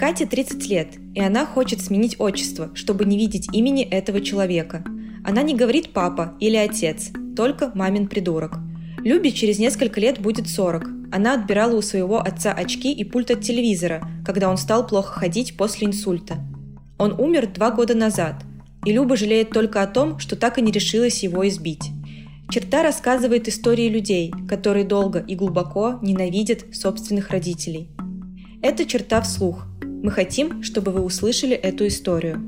Кате 0.00 0.24
30 0.24 0.66
лет, 0.68 0.88
и 1.14 1.20
она 1.20 1.44
хочет 1.44 1.82
сменить 1.82 2.16
отчество, 2.18 2.70
чтобы 2.74 3.04
не 3.04 3.18
видеть 3.18 3.48
имени 3.52 3.82
этого 3.82 4.22
человека. 4.22 4.82
Она 5.24 5.42
не 5.42 5.54
говорит 5.54 5.92
«папа» 5.92 6.32
или 6.40 6.56
«отец», 6.56 7.10
только 7.36 7.70
«мамин 7.74 8.08
придурок». 8.08 8.58
Любе 9.04 9.30
через 9.30 9.58
несколько 9.58 10.00
лет 10.00 10.18
будет 10.18 10.48
40. 10.48 10.88
Она 11.12 11.34
отбирала 11.34 11.76
у 11.76 11.82
своего 11.82 12.18
отца 12.18 12.50
очки 12.50 12.90
и 12.90 13.04
пульт 13.04 13.30
от 13.30 13.42
телевизора, 13.42 14.02
когда 14.24 14.48
он 14.48 14.56
стал 14.56 14.86
плохо 14.86 15.20
ходить 15.20 15.58
после 15.58 15.88
инсульта. 15.88 16.38
Он 16.98 17.12
умер 17.20 17.48
два 17.48 17.70
года 17.70 17.94
назад, 17.94 18.42
и 18.86 18.92
Люба 18.92 19.18
жалеет 19.18 19.50
только 19.50 19.82
о 19.82 19.86
том, 19.86 20.18
что 20.18 20.34
так 20.34 20.56
и 20.56 20.62
не 20.62 20.72
решилась 20.72 21.22
его 21.22 21.46
избить. 21.46 21.90
Черта 22.48 22.82
рассказывает 22.82 23.48
истории 23.48 23.90
людей, 23.90 24.32
которые 24.48 24.86
долго 24.86 25.18
и 25.18 25.34
глубоко 25.34 25.98
ненавидят 26.00 26.74
собственных 26.74 27.28
родителей. 27.28 27.90
Это 28.62 28.84
черта 28.84 29.20
вслух, 29.22 29.66
мы 30.02 30.10
хотим, 30.10 30.62
чтобы 30.62 30.92
вы 30.92 31.02
услышали 31.02 31.54
эту 31.54 31.86
историю. 31.86 32.40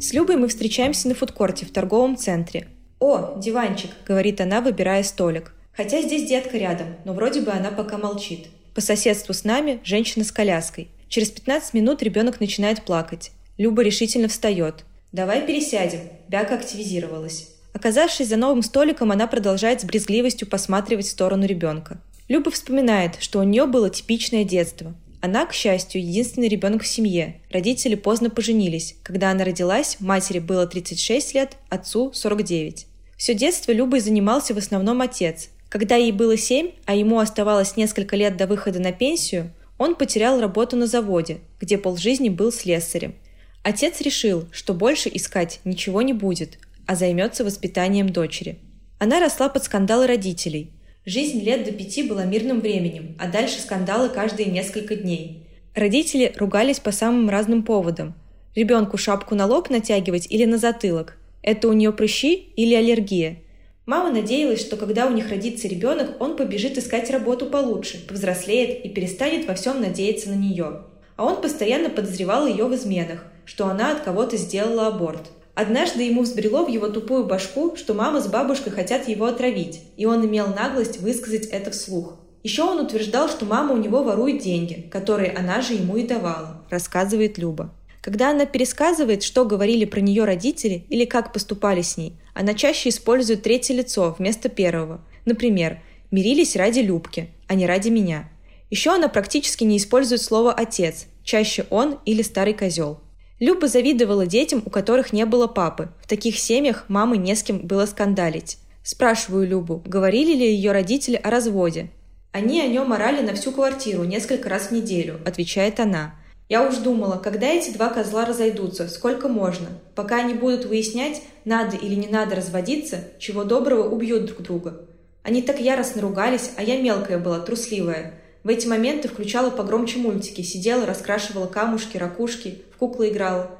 С 0.00 0.12
Любой 0.12 0.36
мы 0.36 0.48
встречаемся 0.48 1.08
на 1.08 1.14
фудкорте 1.14 1.64
в 1.64 1.72
торговом 1.72 2.16
центре. 2.16 2.68
«О, 2.98 3.38
диванчик»,— 3.38 3.90
говорит 4.06 4.40
она, 4.40 4.60
выбирая 4.60 5.02
столик. 5.02 5.54
Хотя 5.72 6.02
здесь 6.02 6.28
детка 6.28 6.58
рядом, 6.58 6.88
но 7.04 7.14
вроде 7.14 7.40
бы 7.40 7.50
она 7.50 7.70
пока 7.70 7.96
молчит. 7.96 8.48
По 8.74 8.80
соседству 8.80 9.32
с 9.32 9.44
нами 9.44 9.80
женщина 9.82 10.24
с 10.24 10.32
коляской. 10.32 10.88
Через 11.08 11.30
15 11.30 11.74
минут 11.74 12.02
ребенок 12.02 12.38
начинает 12.38 12.82
плакать. 12.84 13.32
Люба 13.56 13.82
решительно 13.82 14.28
встает. 14.28 14.84
«Давай 15.12 15.46
пересядем». 15.46 16.00
Бяка 16.28 16.56
активизировалась. 16.56 17.48
Оказавшись 17.72 18.28
за 18.28 18.36
новым 18.36 18.62
столиком, 18.62 19.10
она 19.10 19.26
продолжает 19.26 19.80
с 19.80 19.84
брезгливостью 19.84 20.46
посматривать 20.48 21.06
в 21.06 21.10
сторону 21.10 21.46
ребенка. 21.46 21.98
Люба 22.28 22.50
вспоминает, 22.50 23.16
что 23.20 23.40
у 23.40 23.42
нее 23.42 23.66
было 23.66 23.90
типичное 23.90 24.44
детство. 24.44 24.94
Она, 25.20 25.44
к 25.44 25.52
счастью, 25.52 26.00
единственный 26.00 26.48
ребенок 26.48 26.82
в 26.82 26.86
семье. 26.86 27.40
Родители 27.50 27.94
поздно 27.94 28.30
поженились. 28.30 28.96
Когда 29.02 29.30
она 29.30 29.44
родилась, 29.44 29.98
матери 30.00 30.38
было 30.38 30.66
36 30.66 31.34
лет, 31.34 31.56
отцу 31.68 32.12
49. 32.14 32.86
Все 33.18 33.34
детство 33.34 33.72
Любой 33.72 34.00
занимался 34.00 34.54
в 34.54 34.58
основном 34.58 35.02
отец. 35.02 35.50
Когда 35.68 35.96
ей 35.96 36.12
было 36.12 36.38
7, 36.38 36.70
а 36.86 36.94
ему 36.94 37.18
оставалось 37.18 37.76
несколько 37.76 38.16
лет 38.16 38.38
до 38.38 38.46
выхода 38.46 38.80
на 38.80 38.92
пенсию, 38.92 39.52
он 39.76 39.94
потерял 39.94 40.40
работу 40.40 40.76
на 40.76 40.86
заводе, 40.86 41.40
где 41.60 41.76
полжизни 41.76 42.30
был 42.30 42.50
слесарем. 42.50 43.14
Отец 43.62 44.00
решил, 44.00 44.48
что 44.52 44.72
больше 44.72 45.10
искать 45.12 45.60
ничего 45.64 46.00
не 46.00 46.14
будет, 46.14 46.58
а 46.86 46.96
займется 46.96 47.44
воспитанием 47.44 48.08
дочери. 48.08 48.58
Она 48.98 49.20
росла 49.20 49.50
под 49.50 49.64
скандалы 49.64 50.06
родителей– 50.06 50.70
Жизнь 51.06 51.40
лет 51.42 51.64
до 51.64 51.72
пяти 51.72 52.02
была 52.02 52.24
мирным 52.24 52.60
временем, 52.60 53.16
а 53.18 53.26
дальше 53.26 53.58
скандалы 53.60 54.10
каждые 54.10 54.50
несколько 54.50 54.96
дней. 54.96 55.46
Родители 55.74 56.32
ругались 56.36 56.78
по 56.78 56.92
самым 56.92 57.30
разным 57.30 57.62
поводам. 57.62 58.14
Ребенку 58.54 58.98
шапку 58.98 59.34
на 59.34 59.46
лоб 59.46 59.70
натягивать 59.70 60.26
или 60.28 60.44
на 60.44 60.58
затылок? 60.58 61.16
Это 61.42 61.68
у 61.68 61.72
нее 61.72 61.92
прыщи 61.92 62.34
или 62.54 62.74
аллергия? 62.74 63.38
Мама 63.86 64.10
надеялась, 64.10 64.60
что 64.60 64.76
когда 64.76 65.06
у 65.06 65.12
них 65.12 65.30
родится 65.30 65.68
ребенок, 65.68 66.20
он 66.20 66.36
побежит 66.36 66.76
искать 66.76 67.10
работу 67.10 67.46
получше, 67.46 68.06
повзрослеет 68.06 68.84
и 68.84 68.90
перестанет 68.90 69.48
во 69.48 69.54
всем 69.54 69.80
надеяться 69.80 70.28
на 70.28 70.34
нее. 70.34 70.82
А 71.16 71.24
он 71.24 71.40
постоянно 71.40 71.88
подозревал 71.88 72.46
ее 72.46 72.66
в 72.66 72.74
изменах, 72.74 73.24
что 73.46 73.66
она 73.68 73.92
от 73.92 74.00
кого-то 74.00 74.36
сделала 74.36 74.88
аборт– 74.88 75.30
Однажды 75.60 76.04
ему 76.04 76.22
взбрело 76.22 76.64
в 76.64 76.70
его 76.70 76.88
тупую 76.88 77.26
башку, 77.26 77.76
что 77.76 77.92
мама 77.92 78.22
с 78.22 78.28
бабушкой 78.28 78.72
хотят 78.72 79.06
его 79.08 79.26
отравить, 79.26 79.82
и 79.98 80.06
он 80.06 80.24
имел 80.24 80.46
наглость 80.46 81.00
высказать 81.00 81.48
это 81.48 81.70
вслух. 81.70 82.14
Еще 82.42 82.62
он 82.62 82.80
утверждал, 82.80 83.28
что 83.28 83.44
мама 83.44 83.74
у 83.74 83.76
него 83.76 84.02
ворует 84.02 84.42
деньги, 84.42 84.88
которые 84.90 85.30
она 85.32 85.60
же 85.60 85.74
ему 85.74 85.98
и 85.98 86.06
давала, 86.06 86.64
рассказывает 86.70 87.36
Люба. 87.36 87.74
Когда 88.00 88.30
она 88.30 88.46
пересказывает, 88.46 89.22
что 89.22 89.44
говорили 89.44 89.84
про 89.84 90.00
нее 90.00 90.24
родители 90.24 90.86
или 90.88 91.04
как 91.04 91.30
поступали 91.30 91.82
с 91.82 91.98
ней, 91.98 92.14
она 92.32 92.54
чаще 92.54 92.88
использует 92.88 93.42
третье 93.42 93.74
лицо 93.74 94.16
вместо 94.18 94.48
первого. 94.48 95.02
Например, 95.26 95.82
«мирились 96.10 96.56
ради 96.56 96.78
Любки, 96.78 97.28
а 97.48 97.54
не 97.54 97.66
ради 97.66 97.90
меня». 97.90 98.30
Еще 98.70 98.94
она 98.94 99.08
практически 99.08 99.64
не 99.64 99.76
использует 99.76 100.22
слово 100.22 100.54
«отец», 100.54 101.04
чаще 101.22 101.66
«он» 101.68 101.98
или 102.06 102.22
«старый 102.22 102.54
козел». 102.54 103.00
Люба 103.40 103.68
завидовала 103.68 104.26
детям, 104.26 104.62
у 104.66 104.70
которых 104.70 105.14
не 105.14 105.24
было 105.24 105.46
папы. 105.46 105.88
В 106.02 106.06
таких 106.06 106.38
семьях 106.38 106.84
мамы 106.88 107.16
не 107.16 107.34
с 107.34 107.42
кем 107.42 107.60
было 107.60 107.86
скандалить. 107.86 108.58
Спрашиваю 108.82 109.48
Любу, 109.48 109.82
говорили 109.86 110.34
ли 110.34 110.54
ее 110.54 110.72
родители 110.72 111.16
о 111.16 111.30
разводе. 111.30 111.88
«Они 112.32 112.60
о 112.60 112.68
нем 112.68 112.92
орали 112.92 113.22
на 113.22 113.34
всю 113.34 113.50
квартиру 113.50 114.04
несколько 114.04 114.50
раз 114.50 114.64
в 114.68 114.72
неделю»,– 114.72 115.20
отвечает 115.24 115.80
она. 115.80 116.14
«Я 116.50 116.68
уж 116.68 116.76
думала, 116.76 117.16
когда 117.16 117.46
эти 117.46 117.70
два 117.70 117.88
козла 117.88 118.26
разойдутся, 118.26 118.88
сколько 118.88 119.28
можно. 119.28 119.68
Пока 119.94 120.16
они 120.16 120.34
будут 120.34 120.66
выяснять, 120.66 121.22
надо 121.46 121.76
или 121.76 121.94
не 121.94 122.08
надо 122.08 122.36
разводиться, 122.36 123.04
чего 123.18 123.44
доброго 123.44 123.88
убьют 123.88 124.26
друг 124.26 124.42
друга. 124.42 124.82
Они 125.22 125.40
так 125.40 125.60
яростно 125.60 126.02
ругались, 126.02 126.50
а 126.56 126.62
я 126.62 126.80
мелкая 126.80 127.18
была, 127.18 127.40
трусливая. 127.40 128.19
В 128.42 128.48
эти 128.48 128.66
моменты 128.66 129.08
включала 129.08 129.50
погромче 129.50 129.98
мультики, 129.98 130.40
сидела, 130.42 130.86
раскрашивала 130.86 131.46
камушки, 131.46 131.98
ракушки, 131.98 132.62
в 132.72 132.78
куклы 132.78 133.10
играла. 133.10 133.50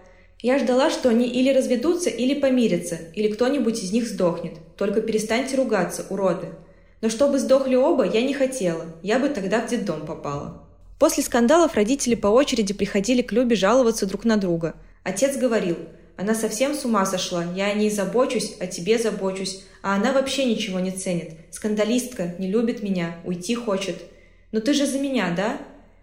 Я 0.41 0.58
ждала, 0.58 0.91
что 0.91 1.10
они 1.10 1.28
или 1.28 1.52
разведутся, 1.52 2.08
или 2.08 2.32
помирятся, 2.32 2.98
или 3.14 3.28
кто-нибудь 3.28 3.82
из 3.82 3.92
них 3.92 4.08
сдохнет. 4.08 4.54
Только 4.78 5.02
перестаньте 5.02 5.56
ругаться, 5.56 6.06
уроды. 6.08 6.48
Но 7.02 7.10
чтобы 7.10 7.38
сдохли 7.38 7.74
оба, 7.74 8.04
я 8.04 8.22
не 8.22 8.32
хотела. 8.32 8.86
Я 9.02 9.19
бы 9.19 9.28
тогда 9.28 9.60
в 9.60 9.69
детдом 9.69 10.06
попала. 10.06 10.66
После 10.98 11.22
скандалов 11.22 11.74
родители 11.74 12.14
по 12.14 12.28
очереди 12.28 12.72
приходили 12.72 13.20
к 13.20 13.32
Любе 13.32 13.56
жаловаться 13.56 14.06
друг 14.06 14.24
на 14.24 14.38
друга. 14.38 14.74
Отец 15.02 15.36
говорил, 15.36 15.76
она 16.16 16.34
совсем 16.34 16.74
с 16.74 16.84
ума 16.84 17.06
сошла, 17.06 17.44
я 17.54 17.66
о 17.66 17.74
ней 17.74 17.90
забочусь, 17.90 18.56
о 18.60 18.66
тебе 18.66 18.98
забочусь, 18.98 19.62
а 19.82 19.94
она 19.94 20.12
вообще 20.12 20.44
ничего 20.44 20.78
не 20.78 20.90
ценит. 20.90 21.32
Скандалистка, 21.50 22.34
не 22.38 22.48
любит 22.48 22.82
меня, 22.82 23.16
уйти 23.24 23.54
хочет. 23.54 23.96
«Но 24.53 24.61
ты 24.61 24.72
же 24.75 24.87
за 24.87 24.99
меня, 24.99 25.33
да?» 25.37 25.59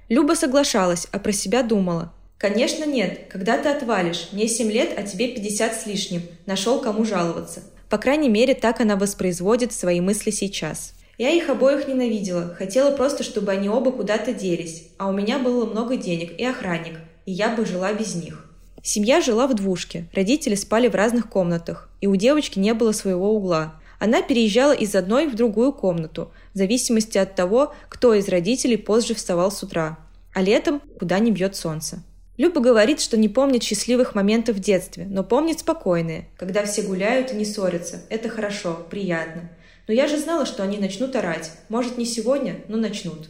Люба 0.09 0.34
соглашалась, 0.34 1.08
а 1.12 1.19
про 1.19 1.31
себя 1.31 1.63
думала. 1.63 2.13
«Конечно 2.38 2.85
нет. 2.85 3.28
Когда 3.30 3.58
ты 3.58 3.69
отвалишь? 3.69 4.30
Мне 4.31 4.47
7 4.47 4.72
лет, 4.72 4.94
а 4.97 5.03
тебе 5.03 5.30
50 5.30 5.75
с 5.75 5.85
лишним. 5.85 6.22
Нашел 6.46 6.80
кому 6.80 7.03
жаловаться». 7.03 7.63
По 7.90 7.97
крайней 7.97 8.30
мере, 8.30 8.53
так 8.53 8.81
она 8.81 8.96
воспроизводит 8.96 9.72
свои 9.74 10.02
мысли 10.02 10.31
сейчас. 10.31 10.94
Я 11.18 11.31
их 11.31 11.50
обоих 11.50 11.88
ненавидела, 11.88 12.53
хотела 12.53 12.96
просто, 12.96 13.24
чтобы 13.24 13.52
они 13.52 13.69
оба 13.69 13.91
куда-то 13.91 14.34
делись, 14.34 14.90
а 15.00 15.08
у 15.09 15.14
меня 15.14 15.40
было 15.40 15.66
много 15.66 15.97
денег 15.97 16.38
и 16.38 16.46
охранник, 16.46 17.00
и 17.25 17.31
я 17.31 17.56
бы 17.56 17.66
жила 17.66 17.91
без 17.91 18.14
них. 18.14 18.46
Семья 18.84 19.19
жила 19.19 19.47
в 19.47 19.56
двушке, 19.56 20.06
родители 20.14 20.53
спали 20.53 20.88
в 20.88 20.96
разных 20.96 21.28
комнатах, 21.28 21.90
и 22.02 22.08
у 22.08 22.16
девочки 22.16 22.59
не 22.59 22.74
было 22.75 22.91
своего 22.91 23.35
угла. 23.35 23.74
Она 24.00 24.22
переезжала 24.22 24.74
из 24.74 24.96
одной 24.96 25.28
в 25.28 25.35
другую 25.35 25.74
комнату, 25.74 26.31
в 26.53 26.58
зависимости 26.58 27.18
от 27.18 27.35
того, 27.35 27.74
кто 27.90 28.13
из 28.13 28.28
родителей 28.28 28.78
позже 28.78 29.16
вставал 29.16 29.52
с 29.52 29.63
утра, 29.63 29.97
а 30.34 30.41
летом 30.41 30.81
куда 31.00 31.19
не 31.19 31.31
бьет 31.31 31.56
солнце. 31.56 32.03
Люба 32.38 32.62
говорит, 32.62 33.02
что 33.02 33.18
не 33.18 33.30
помнит 33.30 33.63
счастливых 33.63 34.13
моментов 34.13 34.58
в 34.58 34.59
детстве, 34.59 35.08
но 35.09 35.24
помнит 35.24 35.59
спокойные, 35.59 36.30
когда 36.38 36.63
все 36.66 36.84
гуляют 36.84 37.34
и 37.34 37.35
не 37.35 37.46
ссорятся. 37.46 38.03
Это 38.09 38.30
хорошо, 38.30 38.85
приятно. 38.91 39.50
Но 39.88 39.94
я 39.94 40.08
же 40.08 40.19
знала, 40.19 40.46
что 40.46 40.62
они 40.62 40.78
начнут 40.78 41.16
орать. 41.16 41.52
Может, 41.69 41.97
не 41.97 42.06
сегодня, 42.06 42.58
но 42.68 42.78
начнут. 42.78 43.29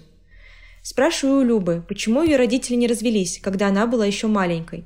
Спрашиваю 0.82 1.40
у 1.40 1.44
Любы, 1.44 1.84
почему 1.88 2.24
ее 2.24 2.36
родители 2.36 2.76
не 2.76 2.88
развелись, 2.88 3.40
когда 3.42 3.68
она 3.68 3.88
была 3.88 4.06
еще 4.06 4.28
маленькой. 4.28 4.86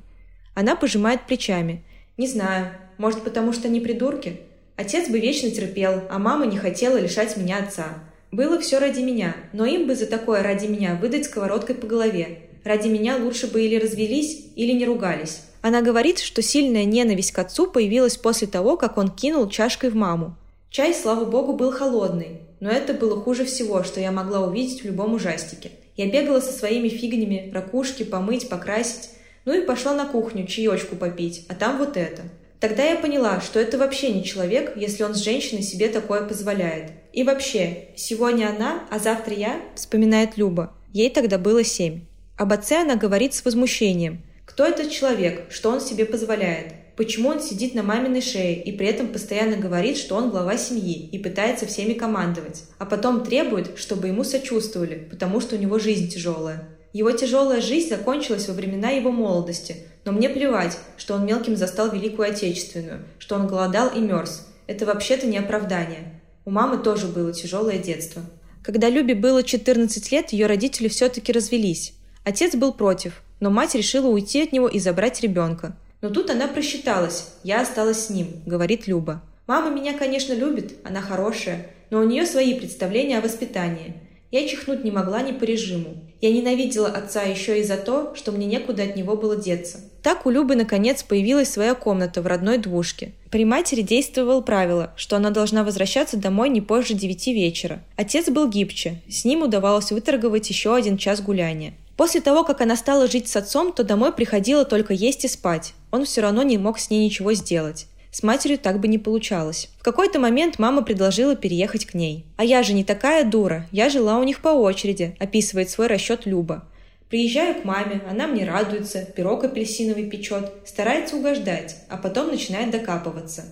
Она 0.54 0.76
пожимает 0.76 1.26
плечами. 1.26 1.84
«Не 2.16 2.28
знаю. 2.28 2.72
Может, 2.98 3.24
потому 3.24 3.52
что 3.52 3.68
они 3.68 3.80
придурки? 3.80 4.40
Отец 4.82 5.08
бы 5.08 5.20
вечно 5.20 5.48
терпел, 5.48 6.00
а 6.10 6.18
мама 6.18 6.44
не 6.44 6.58
хотела 6.58 6.96
лишать 6.96 7.36
меня 7.36 7.58
отца. 7.58 8.00
Было 8.32 8.58
все 8.58 8.80
ради 8.80 8.98
меня, 8.98 9.36
но 9.52 9.64
им 9.64 9.86
бы 9.86 9.94
за 9.94 10.06
такое 10.06 10.42
ради 10.42 10.66
меня 10.66 10.98
выдать 11.00 11.26
сковородкой 11.26 11.76
по 11.76 11.86
голове. 11.86 12.40
Ради 12.64 12.88
меня 12.88 13.16
лучше 13.16 13.46
бы 13.46 13.62
или 13.62 13.76
развелись, 13.76 14.44
или 14.56 14.72
не 14.72 14.84
ругались. 14.84 15.42
Она 15.60 15.82
говорит, 15.82 16.18
что 16.18 16.42
сильная 16.42 16.84
ненависть 16.84 17.30
к 17.30 17.38
отцу 17.38 17.68
появилась 17.68 18.16
после 18.16 18.48
того, 18.48 18.76
как 18.76 18.98
он 18.98 19.08
кинул 19.08 19.48
чашкой 19.48 19.90
в 19.90 19.94
маму. 19.94 20.34
Чай, 20.68 20.92
слава 20.92 21.26
богу, 21.26 21.52
был 21.52 21.70
холодный, 21.70 22.40
но 22.58 22.68
это 22.68 22.92
было 22.92 23.20
хуже 23.20 23.44
всего, 23.44 23.84
что 23.84 24.00
я 24.00 24.10
могла 24.10 24.40
увидеть 24.40 24.82
в 24.82 24.86
любом 24.86 25.14
ужастике. 25.14 25.70
Я 25.96 26.10
бегала 26.10 26.40
со 26.40 26.50
своими 26.50 26.88
фигнями, 26.88 27.52
ракушки, 27.54 28.02
помыть, 28.02 28.48
покрасить, 28.48 29.10
ну 29.44 29.52
и 29.52 29.64
пошла 29.64 29.94
на 29.94 30.06
кухню 30.06 30.44
чаечку 30.44 30.96
попить, 30.96 31.46
а 31.48 31.54
там 31.54 31.78
вот 31.78 31.96
это. 31.96 32.22
Тогда 32.62 32.84
я 32.84 32.94
поняла, 32.94 33.40
что 33.40 33.58
это 33.58 33.76
вообще 33.76 34.12
не 34.12 34.22
человек, 34.22 34.74
если 34.76 35.02
он 35.02 35.16
с 35.16 35.24
женщиной 35.24 35.62
себе 35.62 35.88
такое 35.88 36.22
позволяет. 36.22 36.92
И 37.12 37.24
вообще, 37.24 37.88
сегодня 37.96 38.50
она, 38.50 38.84
а 38.88 39.00
завтра 39.00 39.34
я, 39.34 39.60
вспоминает 39.74 40.36
Люба. 40.36 40.72
Ей 40.92 41.10
тогда 41.10 41.38
было 41.38 41.64
семь. 41.64 42.02
Об 42.38 42.52
отце 42.52 42.82
она 42.82 42.94
говорит 42.94 43.34
с 43.34 43.44
возмущением. 43.44 44.22
Кто 44.44 44.64
этот 44.64 44.92
человек, 44.92 45.46
что 45.50 45.70
он 45.70 45.80
себе 45.80 46.04
позволяет? 46.04 46.74
Почему 46.96 47.30
он 47.30 47.40
сидит 47.40 47.74
на 47.74 47.82
маминой 47.82 48.20
шее 48.20 48.62
и 48.62 48.70
при 48.70 48.86
этом 48.86 49.08
постоянно 49.08 49.56
говорит, 49.56 49.96
что 49.96 50.14
он 50.14 50.30
глава 50.30 50.56
семьи 50.56 51.08
и 51.10 51.18
пытается 51.18 51.66
всеми 51.66 51.94
командовать, 51.94 52.62
а 52.78 52.86
потом 52.86 53.24
требует, 53.24 53.76
чтобы 53.76 54.06
ему 54.06 54.22
сочувствовали, 54.22 55.08
потому 55.10 55.40
что 55.40 55.56
у 55.56 55.58
него 55.58 55.80
жизнь 55.80 56.08
тяжелая? 56.08 56.68
Его 56.92 57.10
тяжелая 57.12 57.60
жизнь 57.60 57.88
закончилась 57.88 58.48
во 58.48 58.54
времена 58.54 58.90
его 58.90 59.10
молодости, 59.10 59.76
но 60.04 60.12
мне 60.12 60.28
плевать, 60.28 60.78
что 60.96 61.14
он 61.14 61.24
мелким 61.24 61.56
застал 61.56 61.90
Великую 61.90 62.28
Отечественную, 62.28 63.04
что 63.18 63.36
он 63.36 63.46
голодал 63.46 63.88
и 63.88 64.00
мерз. 64.00 64.46
Это 64.66 64.84
вообще-то 64.84 65.26
не 65.26 65.38
оправдание. 65.38 66.20
У 66.44 66.50
мамы 66.50 66.78
тоже 66.78 67.06
было 67.06 67.32
тяжелое 67.32 67.78
детство. 67.78 68.22
Когда 68.62 68.88
Любе 68.88 69.14
было 69.14 69.42
14 69.42 70.12
лет, 70.12 70.32
ее 70.32 70.46
родители 70.46 70.88
все-таки 70.88 71.32
развелись. 71.32 71.94
Отец 72.24 72.54
был 72.54 72.72
против, 72.72 73.22
но 73.40 73.50
мать 73.50 73.74
решила 73.74 74.08
уйти 74.08 74.42
от 74.42 74.52
него 74.52 74.68
и 74.68 74.78
забрать 74.78 75.20
ребенка. 75.20 75.76
Но 76.00 76.10
тут 76.10 76.30
она 76.30 76.46
просчиталась. 76.46 77.28
Я 77.42 77.62
осталась 77.62 78.06
с 78.06 78.10
ним, 78.10 78.42
говорит 78.44 78.86
Люба. 78.86 79.22
Мама 79.46 79.70
меня, 79.70 79.96
конечно, 79.96 80.32
любит, 80.32 80.74
она 80.84 81.00
хорошая, 81.00 81.66
но 81.90 82.00
у 82.00 82.04
нее 82.04 82.26
свои 82.26 82.54
представления 82.54 83.18
о 83.18 83.22
воспитании. 83.22 83.94
Я 84.32 84.48
чихнуть 84.48 84.82
не 84.82 84.90
могла 84.90 85.20
ни 85.20 85.32
по 85.32 85.44
режиму. 85.44 85.94
Я 86.22 86.32
ненавидела 86.32 86.88
отца 86.88 87.22
еще 87.22 87.60
и 87.60 87.62
за 87.62 87.76
то, 87.76 88.14
что 88.14 88.32
мне 88.32 88.46
некуда 88.46 88.84
от 88.84 88.96
него 88.96 89.14
было 89.14 89.36
деться. 89.36 89.80
Так 90.02 90.24
у 90.24 90.30
Любы 90.30 90.56
наконец 90.56 91.02
появилась 91.02 91.50
своя 91.50 91.74
комната 91.74 92.22
в 92.22 92.26
родной 92.26 92.56
двушке. 92.56 93.12
При 93.30 93.44
матери 93.44 93.82
действовало 93.82 94.40
правило, 94.40 94.94
что 94.96 95.16
она 95.16 95.28
должна 95.28 95.64
возвращаться 95.64 96.16
домой 96.16 96.48
не 96.48 96.62
позже 96.62 96.94
девяти 96.94 97.34
вечера. 97.34 97.82
Отец 97.96 98.30
был 98.30 98.48
гибче, 98.48 99.02
с 99.06 99.26
ним 99.26 99.42
удавалось 99.42 99.92
выторговать 99.92 100.48
еще 100.48 100.74
один 100.74 100.96
час 100.96 101.20
гуляния. 101.20 101.74
После 101.98 102.22
того, 102.22 102.42
как 102.42 102.62
она 102.62 102.74
стала 102.74 103.08
жить 103.08 103.28
с 103.28 103.36
отцом, 103.36 103.70
то 103.70 103.84
домой 103.84 104.12
приходила 104.12 104.64
только 104.64 104.94
есть 104.94 105.26
и 105.26 105.28
спать. 105.28 105.74
Он 105.90 106.06
все 106.06 106.22
равно 106.22 106.42
не 106.42 106.56
мог 106.56 106.78
с 106.78 106.88
ней 106.88 107.04
ничего 107.04 107.34
сделать. 107.34 107.86
С 108.12 108.22
матерью 108.22 108.58
так 108.58 108.78
бы 108.78 108.88
не 108.88 108.98
получалось. 108.98 109.70
В 109.78 109.82
какой-то 109.82 110.18
момент 110.18 110.58
мама 110.58 110.82
предложила 110.82 111.34
переехать 111.34 111.86
к 111.86 111.94
ней. 111.94 112.26
«А 112.36 112.44
я 112.44 112.62
же 112.62 112.74
не 112.74 112.84
такая 112.84 113.24
дура, 113.24 113.66
я 113.72 113.88
жила 113.88 114.18
у 114.18 114.22
них 114.22 114.42
по 114.42 114.50
очереди»,– 114.50 115.16
описывает 115.18 115.70
свой 115.70 115.86
расчет 115.86 116.26
Люба. 116.26 116.68
Приезжаю 117.08 117.54
к 117.54 117.64
маме, 117.64 118.02
она 118.06 118.26
мне 118.26 118.44
радуется, 118.44 119.06
пирог 119.16 119.44
апельсиновый 119.44 120.10
печет, 120.10 120.52
старается 120.66 121.16
угождать, 121.16 121.76
а 121.88 121.96
потом 121.96 122.28
начинает 122.28 122.70
докапываться. 122.70 123.44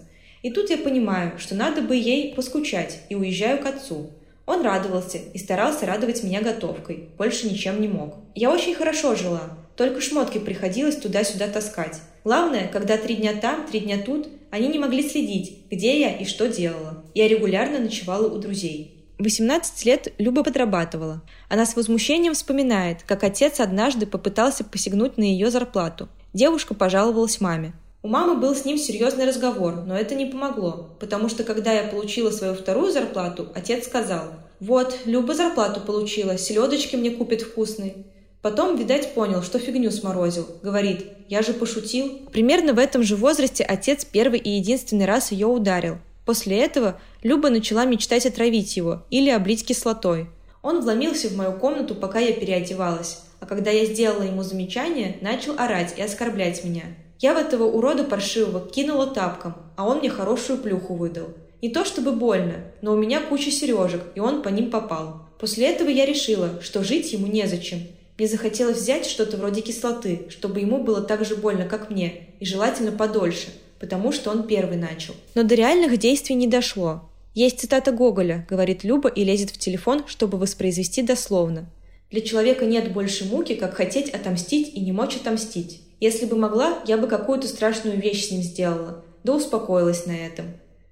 И 0.42 0.50
тут 0.50 0.68
я 0.68 0.76
понимаю, 0.76 1.38
что 1.38 1.54
надо 1.54 1.80
бы 1.80 1.96
ей 1.96 2.34
поскучать, 2.34 3.00
и 3.08 3.14
уезжаю 3.14 3.62
к 3.62 3.66
отцу. 3.66 4.10
Он 4.44 4.60
радовался 4.60 5.18
и 5.32 5.38
старался 5.38 5.86
радовать 5.86 6.22
меня 6.22 6.42
готовкой, 6.42 7.08
больше 7.16 7.48
ничем 7.48 7.80
не 7.80 7.88
мог. 7.88 8.16
Я 8.34 8.50
очень 8.50 8.74
хорошо 8.74 9.14
жила, 9.14 9.56
только 9.80 10.02
шмотки 10.02 10.36
приходилось 10.36 10.96
туда-сюда 10.96 11.48
таскать. 11.48 12.02
Главное, 12.22 12.68
когда 12.68 12.98
три 12.98 13.14
дня 13.14 13.32
там, 13.32 13.66
три 13.66 13.80
дня 13.80 13.96
тут, 14.04 14.28
они 14.50 14.68
не 14.68 14.78
могли 14.78 15.02
следить, 15.02 15.56
где 15.70 15.98
я 15.98 16.14
и 16.14 16.26
что 16.26 16.48
делала. 16.48 17.02
Я 17.14 17.28
регулярно 17.28 17.78
ночевала 17.78 18.28
у 18.28 18.36
друзей. 18.36 19.06
В 19.18 19.22
18 19.22 19.86
лет 19.86 20.12
Люба 20.18 20.44
подрабатывала. 20.44 21.22
Она 21.48 21.64
с 21.64 21.76
возмущением 21.76 22.34
вспоминает, 22.34 23.04
как 23.04 23.24
отец 23.24 23.58
однажды 23.58 24.04
попытался 24.04 24.64
посягнуть 24.64 25.16
на 25.16 25.22
ее 25.22 25.50
зарплату. 25.50 26.10
Девушка 26.34 26.74
пожаловалась 26.74 27.40
маме. 27.40 27.72
У 28.02 28.08
мамы 28.08 28.38
был 28.38 28.54
с 28.54 28.66
ним 28.66 28.76
серьезный 28.76 29.24
разговор, 29.24 29.76
но 29.86 29.96
это 29.96 30.14
не 30.14 30.26
помогло, 30.26 30.90
потому 31.00 31.30
что 31.30 31.42
когда 31.42 31.72
я 31.72 31.84
получила 31.84 32.30
свою 32.30 32.52
вторую 32.52 32.92
зарплату, 32.92 33.48
отец 33.54 33.86
сказал, 33.86 34.24
«Вот, 34.60 34.98
Люба 35.06 35.32
зарплату 35.32 35.80
получила, 35.80 36.36
селедочки 36.36 36.96
мне 36.96 37.12
купит 37.12 37.40
вкусные». 37.40 38.04
Потом, 38.42 38.76
видать, 38.76 39.12
понял, 39.14 39.42
что 39.42 39.58
фигню 39.58 39.90
сморозил. 39.90 40.46
Говорит, 40.62 41.06
я 41.28 41.42
же 41.42 41.52
пошутил. 41.52 42.22
Примерно 42.32 42.72
в 42.72 42.78
этом 42.78 43.02
же 43.02 43.16
возрасте 43.16 43.64
отец 43.64 44.04
первый 44.04 44.38
и 44.38 44.50
единственный 44.50 45.04
раз 45.04 45.30
ее 45.30 45.46
ударил. 45.46 45.98
После 46.24 46.58
этого 46.58 46.98
Люба 47.22 47.50
начала 47.50 47.84
мечтать 47.84 48.24
отравить 48.24 48.76
его 48.76 49.02
или 49.10 49.30
облить 49.30 49.66
кислотой. 49.66 50.28
Он 50.62 50.80
вломился 50.80 51.28
в 51.28 51.36
мою 51.36 51.52
комнату, 51.52 51.94
пока 51.94 52.18
я 52.18 52.32
переодевалась, 52.32 53.20
а 53.40 53.46
когда 53.46 53.70
я 53.70 53.84
сделала 53.84 54.22
ему 54.22 54.42
замечание, 54.42 55.18
начал 55.20 55.54
орать 55.58 55.94
и 55.96 56.02
оскорблять 56.02 56.64
меня. 56.64 56.84
Я 57.18 57.34
в 57.34 57.36
этого 57.36 57.64
урода 57.64 58.04
паршивого 58.04 58.66
кинула 58.66 59.06
тапком, 59.06 59.54
а 59.76 59.86
он 59.86 59.98
мне 59.98 60.08
хорошую 60.08 60.58
плюху 60.58 60.94
выдал. 60.94 61.28
Не 61.60 61.68
то 61.68 61.84
чтобы 61.84 62.12
больно, 62.12 62.64
но 62.80 62.92
у 62.92 62.96
меня 62.96 63.20
куча 63.20 63.50
сережек, 63.50 64.02
и 64.14 64.20
он 64.20 64.42
по 64.42 64.48
ним 64.48 64.70
попал. 64.70 65.26
После 65.38 65.66
этого 65.66 65.88
я 65.88 66.06
решила, 66.06 66.60
что 66.62 66.82
жить 66.82 67.12
ему 67.12 67.26
незачем, 67.26 67.80
мне 68.20 68.28
захотелось 68.28 68.76
взять 68.76 69.06
что-то 69.06 69.38
вроде 69.38 69.62
кислоты, 69.62 70.26
чтобы 70.28 70.60
ему 70.60 70.84
было 70.84 71.00
так 71.00 71.24
же 71.24 71.36
больно, 71.36 71.64
как 71.64 71.88
мне, 71.88 72.26
и 72.38 72.44
желательно 72.44 72.92
подольше, 72.92 73.48
потому 73.78 74.12
что 74.12 74.30
он 74.30 74.46
первый 74.46 74.76
начал. 74.76 75.14
Но 75.34 75.42
до 75.42 75.54
реальных 75.54 75.96
действий 75.96 76.34
не 76.34 76.46
дошло. 76.46 77.08
Есть 77.32 77.60
цитата 77.60 77.92
Гоголя, 77.92 78.46
говорит 78.50 78.84
Люба 78.84 79.08
и 79.08 79.24
лезет 79.24 79.48
в 79.48 79.56
телефон, 79.56 80.04
чтобы 80.06 80.36
воспроизвести 80.36 81.00
дословно. 81.00 81.70
Для 82.10 82.20
человека 82.20 82.66
нет 82.66 82.92
больше 82.92 83.24
муки, 83.24 83.54
как 83.54 83.72
хотеть 83.72 84.10
отомстить 84.10 84.74
и 84.74 84.80
не 84.80 84.92
мочь 84.92 85.16
отомстить. 85.16 85.80
Если 85.98 86.26
бы 86.26 86.36
могла, 86.36 86.78
я 86.86 86.98
бы 86.98 87.06
какую-то 87.06 87.48
страшную 87.48 87.98
вещь 87.98 88.26
с 88.26 88.30
ним 88.30 88.42
сделала, 88.42 89.02
да 89.24 89.34
успокоилась 89.34 90.04
на 90.04 90.12
этом. 90.12 90.44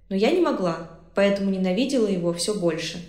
Но 0.08 0.16
я 0.16 0.30
не 0.30 0.40
могла, 0.40 0.92
поэтому 1.14 1.50
ненавидела 1.50 2.06
его 2.06 2.32
все 2.32 2.54
больше. 2.54 3.06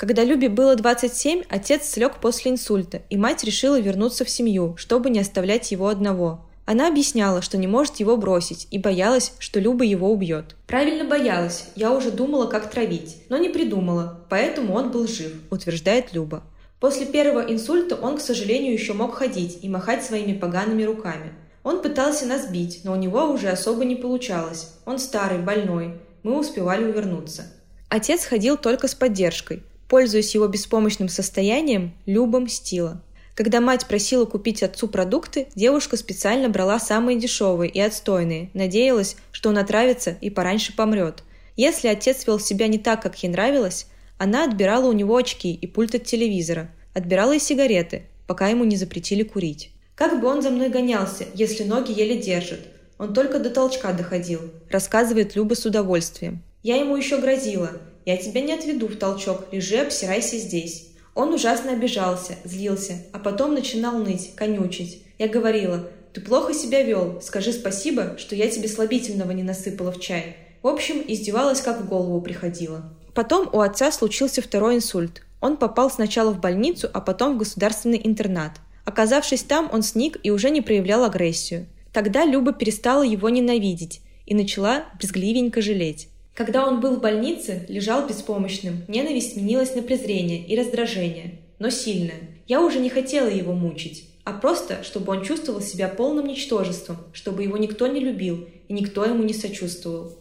Когда 0.00 0.24
Любе 0.24 0.48
было 0.48 0.76
27, 0.76 1.42
отец 1.50 1.90
слег 1.90 2.22
после 2.22 2.52
инсульта, 2.52 3.02
и 3.10 3.18
мать 3.18 3.44
решила 3.44 3.78
вернуться 3.78 4.24
в 4.24 4.30
семью, 4.30 4.74
чтобы 4.78 5.10
не 5.10 5.20
оставлять 5.20 5.70
его 5.72 5.88
одного. 5.88 6.46
Она 6.64 6.88
объясняла, 6.88 7.42
что 7.42 7.58
не 7.58 7.66
может 7.66 7.96
его 7.96 8.16
бросить, 8.16 8.66
и 8.70 8.78
боялась, 8.78 9.34
что 9.38 9.60
Люба 9.60 9.84
его 9.84 10.10
убьет. 10.10 10.56
«Правильно 10.66 11.04
боялась. 11.04 11.66
Я 11.76 11.92
уже 11.92 12.10
думала, 12.10 12.46
как 12.46 12.70
травить, 12.70 13.18
но 13.28 13.36
не 13.36 13.50
придумала, 13.50 14.24
поэтому 14.30 14.72
он 14.72 14.90
был 14.90 15.06
жив»,– 15.06 15.34
утверждает 15.50 16.14
Люба. 16.14 16.44
После 16.80 17.04
первого 17.04 17.42
инсульта 17.52 17.94
он, 17.94 18.16
к 18.16 18.22
сожалению, 18.22 18.72
еще 18.72 18.94
мог 18.94 19.16
ходить 19.16 19.58
и 19.60 19.68
махать 19.68 20.02
своими 20.02 20.32
погаными 20.32 20.84
руками. 20.84 21.34
Он 21.62 21.82
пытался 21.82 22.24
нас 22.24 22.48
бить, 22.48 22.80
но 22.84 22.92
у 22.92 22.96
него 22.96 23.26
уже 23.26 23.50
особо 23.50 23.84
не 23.84 23.96
получалось. 23.96 24.72
Он 24.86 24.98
старый, 24.98 25.40
больной. 25.40 26.00
Мы 26.22 26.38
успевали 26.38 26.84
увернуться. 26.84 27.52
Отец 27.90 28.24
ходил 28.24 28.56
только 28.56 28.88
с 28.88 28.94
поддержкой. 28.94 29.62
Пользуясь 29.90 30.36
его 30.36 30.46
беспомощным 30.46 31.08
состоянием, 31.08 31.92
Люба 32.06 32.38
мстила. 32.38 33.02
Когда 33.34 33.60
мать 33.60 33.88
просила 33.88 34.24
купить 34.24 34.62
отцу 34.62 34.86
продукты, 34.86 35.48
девушка 35.56 35.96
специально 35.96 36.48
брала 36.48 36.78
самые 36.78 37.18
дешевые 37.18 37.68
и 37.72 37.80
отстойные, 37.80 38.50
надеялась, 38.54 39.16
что 39.32 39.48
он 39.48 39.58
отравится 39.58 40.16
и 40.20 40.30
пораньше 40.30 40.76
помрет. 40.76 41.24
Если 41.56 41.88
отец 41.88 42.24
вел 42.24 42.38
себя 42.38 42.68
не 42.68 42.78
так, 42.78 43.02
как 43.02 43.20
ей 43.20 43.30
нравилось, 43.30 43.88
она 44.16 44.44
отбирала 44.44 44.88
у 44.88 44.92
него 44.92 45.16
очки 45.16 45.52
и 45.52 45.66
пульт 45.66 45.96
от 45.96 46.04
телевизора, 46.04 46.70
отбирала 46.94 47.34
и 47.34 47.40
сигареты, 47.40 48.04
пока 48.28 48.46
ему 48.46 48.62
не 48.62 48.76
запретили 48.76 49.24
курить. 49.24 49.72
Как 49.96 50.20
бы 50.20 50.28
он 50.28 50.40
за 50.40 50.50
мной 50.50 50.68
гонялся, 50.68 51.24
если 51.34 51.64
ноги 51.64 51.90
еле 51.90 52.16
держит. 52.16 52.60
Он 52.96 53.12
только 53.12 53.40
до 53.40 53.50
толчка 53.50 53.92
доходил, 53.92 54.52
рассказывает 54.70 55.34
Люба 55.34 55.54
с 55.54 55.66
удовольствием. 55.66 56.44
Я 56.62 56.76
ему 56.76 56.94
еще 56.94 57.20
грозила. 57.20 57.72
Я 58.06 58.16
тебя 58.16 58.40
не 58.40 58.52
отведу 58.52 58.88
в 58.88 58.96
толчок, 58.96 59.46
лежи, 59.52 59.76
обсирайся 59.76 60.36
здесь. 60.36 60.88
Он 61.14 61.34
ужасно 61.34 61.72
обижался, 61.72 62.36
злился, 62.44 63.04
а 63.12 63.18
потом 63.18 63.54
начинал 63.54 63.98
ныть, 63.98 64.34
конючить. 64.36 65.02
Я 65.18 65.28
говорила, 65.28 65.88
ты 66.12 66.20
плохо 66.20 66.54
себя 66.54 66.82
вел, 66.82 67.20
скажи 67.20 67.52
спасибо, 67.52 68.16
что 68.18 68.34
я 68.34 68.48
тебе 68.48 68.68
слабительного 68.68 69.32
не 69.32 69.42
насыпала 69.42 69.92
в 69.92 70.00
чай. 70.00 70.36
В 70.62 70.66
общем, 70.66 71.02
издевалась, 71.06 71.60
как 71.60 71.80
в 71.80 71.88
голову 71.88 72.20
приходила. 72.20 72.84
Потом 73.14 73.48
у 73.52 73.60
отца 73.60 73.90
случился 73.92 74.42
второй 74.42 74.76
инсульт. 74.76 75.22
Он 75.40 75.56
попал 75.56 75.90
сначала 75.90 76.32
в 76.32 76.40
больницу, 76.40 76.88
а 76.92 77.00
потом 77.00 77.34
в 77.34 77.38
государственный 77.38 78.00
интернат. 78.02 78.52
Оказавшись 78.84 79.42
там, 79.42 79.70
он 79.72 79.82
сник 79.82 80.18
и 80.22 80.30
уже 80.30 80.50
не 80.50 80.60
проявлял 80.60 81.04
агрессию. 81.04 81.66
Тогда 81.92 82.24
Люба 82.24 82.52
перестала 82.52 83.02
его 83.02 83.28
ненавидеть 83.28 84.00
и 84.26 84.34
начала 84.34 84.84
брезгливенько 84.98 85.60
жалеть. 85.62 86.08
Когда 86.34 86.66
он 86.66 86.80
был 86.80 86.96
в 86.96 87.00
больнице, 87.00 87.66
лежал 87.68 88.06
беспомощным, 88.06 88.84
ненависть 88.88 89.34
сменилась 89.34 89.74
на 89.74 89.82
презрение 89.82 90.44
и 90.46 90.58
раздражение, 90.58 91.40
но 91.58 91.70
сильное. 91.70 92.20
Я 92.46 92.62
уже 92.62 92.78
не 92.78 92.88
хотела 92.88 93.28
его 93.28 93.52
мучить, 93.52 94.08
а 94.24 94.32
просто, 94.32 94.82
чтобы 94.82 95.12
он 95.12 95.24
чувствовал 95.24 95.60
себя 95.60 95.88
полным 95.88 96.26
ничтожеством, 96.26 96.98
чтобы 97.12 97.42
его 97.42 97.56
никто 97.56 97.86
не 97.86 98.00
любил 98.00 98.48
и 98.68 98.72
никто 98.72 99.04
ему 99.04 99.22
не 99.22 99.34
сочувствовал. 99.34 100.18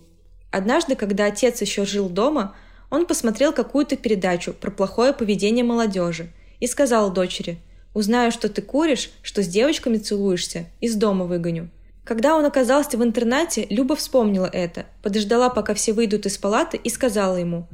Однажды, 0.52 0.96
когда 0.96 1.26
отец 1.26 1.62
еще 1.62 1.86
жил 1.86 2.10
дома, 2.10 2.56
он 2.90 3.06
посмотрел 3.06 3.54
какую-то 3.54 3.98
передачу 3.98 4.54
про 4.54 4.72
плохое 4.72 5.14
поведение 5.14 5.64
молодежи 5.64 6.32
и 6.60 6.68
сказал 6.68 7.14
дочери, 7.14 7.60
«Узнаю, 7.94 8.32
что 8.32 8.50
ты 8.50 8.62
куришь, 8.62 9.12
что 9.22 9.44
с 9.44 9.48
девочками 9.48 9.98
целуешься, 9.98 10.66
из 10.82 10.96
дома 10.96 11.26
выгоню». 11.26 11.70
Когда 12.10 12.36
он 12.36 12.44
оказался 12.44 12.98
в 12.98 13.04
интернате, 13.04 13.68
Люба 13.70 13.96
вспомнила 13.96 14.50
это, 14.52 14.88
подождала, 15.04 15.52
пока 15.52 15.76
все 15.76 15.94
выйдут 15.94 16.26
из 16.26 16.40
палаты, 16.40 16.76
и 16.84 16.90
сказала 16.90 17.36
ему 17.36 17.68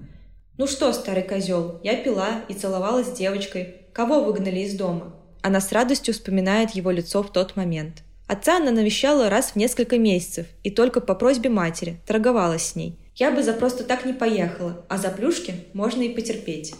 «Ну 0.57 0.67
что, 0.67 0.91
старый 0.91 1.23
козел, 1.23 1.79
я 1.83 1.95
пила 1.95 2.41
и 2.49 2.53
целовалась 2.53 3.07
с 3.07 3.17
девочкой. 3.17 3.77
Кого 3.93 4.25
выгнали 4.25 4.59
из 4.59 4.75
дома?» 4.75 5.15
Она 5.41 5.61
с 5.61 5.71
радостью 5.71 6.13
вспоминает 6.13 6.71
его 6.71 6.91
лицо 6.91 7.23
в 7.23 7.31
тот 7.31 7.55
момент. 7.55 8.03
Отца 8.27 8.57
она 8.57 8.71
навещала 8.71 9.29
раз 9.29 9.51
в 9.51 9.55
несколько 9.55 9.97
месяцев, 9.97 10.47
и 10.63 10.69
только 10.69 10.99
по 10.99 11.15
просьбе 11.15 11.49
матери, 11.49 12.01
торговалась 12.05 12.71
с 12.71 12.75
ней. 12.75 12.99
«Я 13.15 13.31
бы 13.31 13.41
за 13.41 13.53
просто 13.53 13.85
так 13.85 14.03
не 14.03 14.11
поехала, 14.11 14.83
а 14.89 14.97
за 14.97 15.11
плюшки 15.11 15.53
можно 15.71 16.01
и 16.01 16.13
потерпеть». 16.13 16.75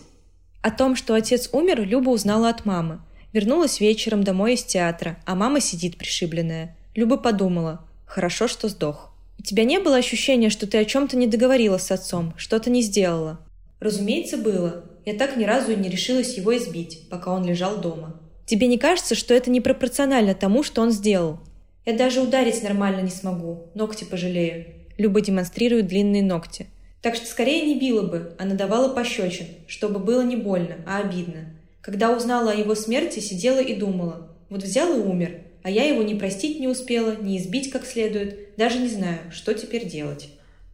О 0.62 0.71
том, 0.71 0.97
что 0.97 1.13
отец 1.13 1.47
умер, 1.53 1.83
Люба 1.83 2.09
узнала 2.09 2.50
от 2.50 2.65
мамы. 2.65 3.00
Вернулась 3.31 3.79
вечером 3.79 4.25
домой 4.25 4.55
из 4.55 4.65
театра, 4.65 5.15
а 5.25 5.35
мама 5.35 5.62
сидит 5.62 5.97
пришибленная. 5.97 6.75
Люба 6.96 7.18
подумала, 7.18 7.82
хорошо, 8.06 8.48
что 8.48 8.70
сдох. 8.70 9.12
У 9.38 9.44
тебя 9.44 9.66
не 9.66 9.80
было 9.80 9.98
ощущения, 9.98 10.50
что 10.50 10.66
ты 10.66 10.78
о 10.78 10.86
чем-то 10.86 11.18
не 11.18 11.28
договорила 11.28 11.78
с 11.78 11.92
отцом, 11.92 12.34
что-то 12.38 12.70
не 12.70 12.82
сделала? 12.82 13.42
Разумеется, 13.82 14.38
было. 14.38 14.86
Я 15.06 15.16
так 15.16 15.36
ни 15.36 15.44
разу 15.44 15.74
и 15.74 15.75
не 15.75 15.90
решилась 15.90 16.38
его 16.38 16.56
избить, 16.56 17.10
пока 17.10 17.34
он 17.34 17.46
лежал 17.46 17.82
дома. 17.82 18.20
Тебе 18.46 18.68
не 18.68 18.78
кажется, 18.78 19.14
что 19.14 19.34
это 19.34 19.52
непропорционально 19.52 20.36
тому, 20.36 20.64
что 20.64 20.82
он 20.82 20.92
сделал? 20.92 21.40
Я 21.86 21.98
даже 21.98 22.22
ударить 22.22 22.64
нормально 22.64 23.02
не 23.02 23.12
смогу, 23.12 23.72
ногти 23.75 24.06
пожалею. 24.06 24.66
Люба 24.98 25.20
демонстрирует 25.20 25.88
длинные 25.88 26.24
ногти. 26.24 26.68
Так 27.02 27.16
что 27.16 27.28
скорее 27.28 27.66
не 27.66 27.78
била 27.78 28.04
бы, 28.04 28.36
а 28.40 28.46
надавала 28.46 28.96
пощечин, 28.96 29.48
чтобы 29.68 30.00
было 30.00 30.22
не 30.22 30.38
больно, 30.38 30.78
а 30.88 31.00
обидно. 31.00 31.54
Когда 31.82 32.16
узнала 32.16 32.52
о 32.52 32.56
его 32.56 32.74
смерти, 32.74 33.20
сидела 33.20 33.60
и 33.60 33.75
думала. 33.75 34.30
Вот 34.50 34.64
взял 34.64 34.98
и 34.98 35.02
умер, 35.02 35.42
а 35.65 35.69
я 35.72 35.84
его 35.86 36.03
не 36.03 36.13
простить 36.13 36.60
не 36.60 36.67
успела, 36.67 37.15
не 37.19 37.39
избить 37.39 37.72
как 37.72 37.88
следует, 37.88 38.55
даже 38.55 38.77
не 38.77 38.88
знаю, 38.88 39.31
что 39.31 39.51
теперь 39.55 39.89
делать. 39.89 40.29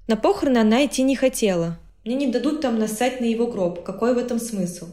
На 0.07 0.17
похороны 0.17 0.57
она 0.57 0.85
идти 0.85 1.01
не 1.01 1.15
хотела. 1.15 1.79
Мне 2.03 2.15
не 2.15 2.27
дадут 2.27 2.59
там 2.59 2.77
нассать 2.77 3.21
на 3.21 3.23
его 3.23 3.47
гроб, 3.47 3.85
какой 3.85 4.13
в 4.13 4.17
этом 4.17 4.37
смысл? 4.37 4.87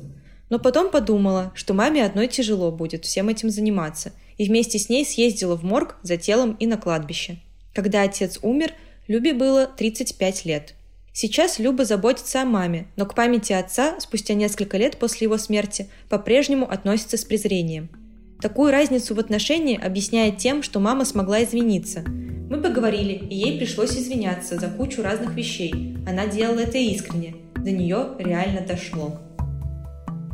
Но 0.51 0.61
потом 0.61 0.93
подумала, 0.93 1.51
что 1.57 1.75
маме 1.75 2.05
одной 2.05 2.29
тяжело 2.29 2.71
будет 2.71 3.05
всем 3.07 3.29
этим 3.29 3.51
заниматься, 3.51 4.13
и 4.37 4.47
вместе 4.47 4.79
с 4.79 4.89
ней 4.89 5.05
съездила 5.05 5.57
в 5.57 5.65
морг 5.65 5.97
за 6.05 6.17
телом 6.17 6.53
и 6.61 6.69
на 6.69 6.77
кладбище. 6.77 7.39
Когда 7.75 8.03
отец 8.03 8.39
умер, 8.41 8.75
Любе 9.09 9.33
было 9.33 9.67
35 9.67 10.45
лет. 10.45 10.75
Сейчас 11.13 11.59
Люба 11.59 11.85
заботится 11.85 12.43
о 12.43 12.45
маме, 12.45 12.87
но 12.95 13.05
к 13.05 13.17
памяти 13.17 13.53
отца 13.53 13.99
спустя 13.99 14.35
несколько 14.35 14.77
лет 14.77 14.97
после 14.97 15.25
его 15.25 15.39
смерти 15.39 15.91
по-прежнему 16.09 16.71
относится 16.71 17.17
с 17.17 17.25
презрением. 17.25 17.89
Такую 18.41 18.71
разницу 18.71 19.17
в 19.17 19.19
отношении 19.19 19.77
объясняет 19.77 20.39
тем, 20.39 20.63
что 20.63 20.79
мама 20.79 21.05
смогла 21.05 21.43
извиниться. 21.43 22.05
Мы 22.07 22.63
поговорили, 22.63 23.15
и 23.15 23.35
ей 23.35 23.59
пришлось 23.59 23.97
извиняться 23.97 24.59
за 24.59 24.69
кучу 24.69 25.03
разных 25.03 25.35
вещей. 25.35 25.97
Она 26.07 26.27
делала 26.27 26.61
это 26.61 26.79
искренне. 26.79 27.35
До 27.57 27.73
нее 27.73 28.11
реально 28.19 28.61
дошло. 28.61 29.19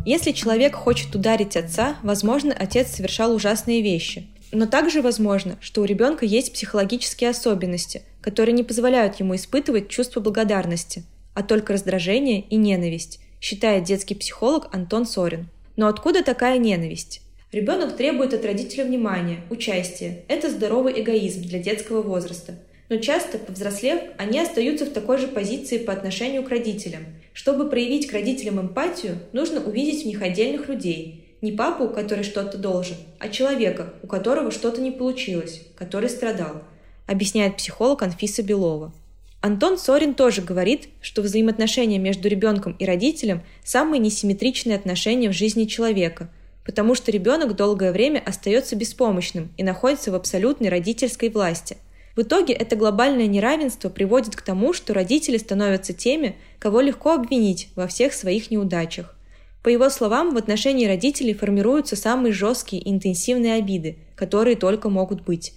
Если 0.05 0.33
человек 0.33 0.75
хочет 0.75 1.15
ударить 1.15 1.57
отца, 1.57 1.97
возможно, 2.03 2.55
отец 2.57 2.91
совершал 2.91 3.35
ужасные 3.35 3.81
вещи. 3.81 4.29
Но 4.53 4.67
также 4.67 5.01
возможно, 5.01 5.57
что 5.61 5.81
у 5.81 5.85
ребенка 5.85 6.27
есть 6.27 6.53
психологические 6.53 7.31
особенности, 7.31 8.03
которые 8.21 8.53
не 8.53 8.63
позволяют 8.63 9.19
ему 9.19 9.35
испытывать 9.35 9.89
чувство 9.89 10.21
благодарности, 10.21 11.05
а 11.33 11.43
только 11.43 11.73
раздражение 11.73 12.43
и 12.43 12.57
ненависть, 12.57 13.19
считает 13.41 13.85
детский 13.85 14.15
психолог 14.15 14.69
Антон 14.75 15.07
Сорин. 15.07 15.49
Но 15.77 15.89
откуда 15.89 16.23
такая 16.23 16.59
ненависть? 16.59 17.23
Ребенок 17.55 17.97
требует 17.97 18.35
от 18.35 18.45
родителя 18.45 18.85
внимания, 18.85 19.39
участия. 19.49 20.25
Это 20.27 20.51
здоровый 20.51 21.01
эгоизм 21.01 21.43
для 21.43 21.61
детского 21.61 22.03
возраста– 22.03 22.59
но 22.91 22.97
часто, 22.97 23.39
повзрослев, 23.39 23.99
они 24.19 24.39
остаются 24.39 24.85
в 24.85 24.93
такой 24.93 25.19
же 25.19 25.27
позиции 25.27 25.79
по 25.79 25.93
отношению 25.93 26.43
к 26.43 26.51
родителям. 26.51 27.07
Чтобы 27.33 27.71
проявить 27.71 28.07
к 28.07 28.13
родителям 28.13 28.61
эмпатию, 28.61 29.19
нужно 29.33 29.61
увидеть 29.61 30.03
в 30.03 30.07
них 30.07 30.21
отдельных 30.21 30.69
людей. 30.69 31.37
Не 31.41 31.53
папу, 31.53 31.89
который 31.89 32.25
что-то 32.25 32.59
должен, 32.59 32.97
а 33.19 33.29
человека, 33.29 33.95
у 34.03 34.07
которого 34.07 34.51
что-то 34.51 34.83
не 34.83 34.91
получилось, 34.91 35.63
который 35.77 36.11
страдал, 36.11 36.63
объясняет 37.07 37.57
психолог 37.57 38.03
Анфиса 38.03 38.43
Белова. 38.43 38.93
Антон 39.41 39.77
Сорин 39.77 40.15
тоже 40.15 40.41
говорит, 40.41 40.89
что 41.01 41.21
взаимоотношения 41.21 41.99
между 41.99 42.29
ребенком 42.29 42.77
и 42.79 42.85
родителем– 42.85 43.43
самые 43.65 43.99
несимметричные 43.99 44.77
отношения 44.77 45.29
в 45.29 45.35
жизни 45.35 45.65
человека, 45.65 46.31
потому 46.65 46.95
что 46.95 47.11
ребенок 47.11 47.57
долгое 47.57 47.93
время 47.93 48.23
остается 48.25 48.77
беспомощным 48.77 49.53
и 49.57 49.63
находится 49.63 50.11
в 50.11 50.15
абсолютной 50.15 50.69
родительской 50.69 51.29
власти– 51.29 51.77
в 52.17 52.23
итоге 52.23 52.55
это 52.55 52.77
глобальное 52.77 53.27
неравенство 53.27 53.89
приводит 53.89 54.37
к 54.37 54.43
тому, 54.43 54.73
что 54.73 54.95
родители 54.95 55.37
становятся 55.37 55.93
теми, 55.93 56.37
кого 56.61 56.81
легко 56.81 57.13
обвинить 57.13 57.69
во 57.75 57.89
всех 57.89 58.13
своих 58.13 58.51
неудачах. 58.53 59.17
По 59.65 59.69
его 59.69 59.91
словам, 59.91 60.33
в 60.33 60.37
отношении 60.37 60.87
родителей 60.87 61.35
формируются 61.35 61.97
самые 61.97 62.33
жесткие 62.33 62.83
и 62.83 62.91
интенсивные 62.91 63.55
обиды, 63.55 63.99
которые 64.15 64.57
только 64.57 64.91
могут 64.91 65.23
быть. 65.23 65.55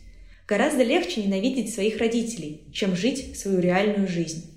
Гораздо 0.47 0.83
легче 0.83 1.21
ненавидеть 1.21 1.73
своих 1.73 1.99
родителей, 1.99 2.63
чем 2.73 2.95
жить 2.95 3.37
свою 3.37 3.59
реальную 3.59 4.07
жизнь. 4.07 4.49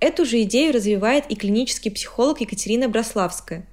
Эту 0.00 0.24
же 0.24 0.42
идею 0.42 0.72
развивает 0.72 1.24
и 1.28 1.36
клинический 1.36 1.90
психолог 1.90 2.40
Екатерина 2.40 2.88
Брославская. 2.88 3.67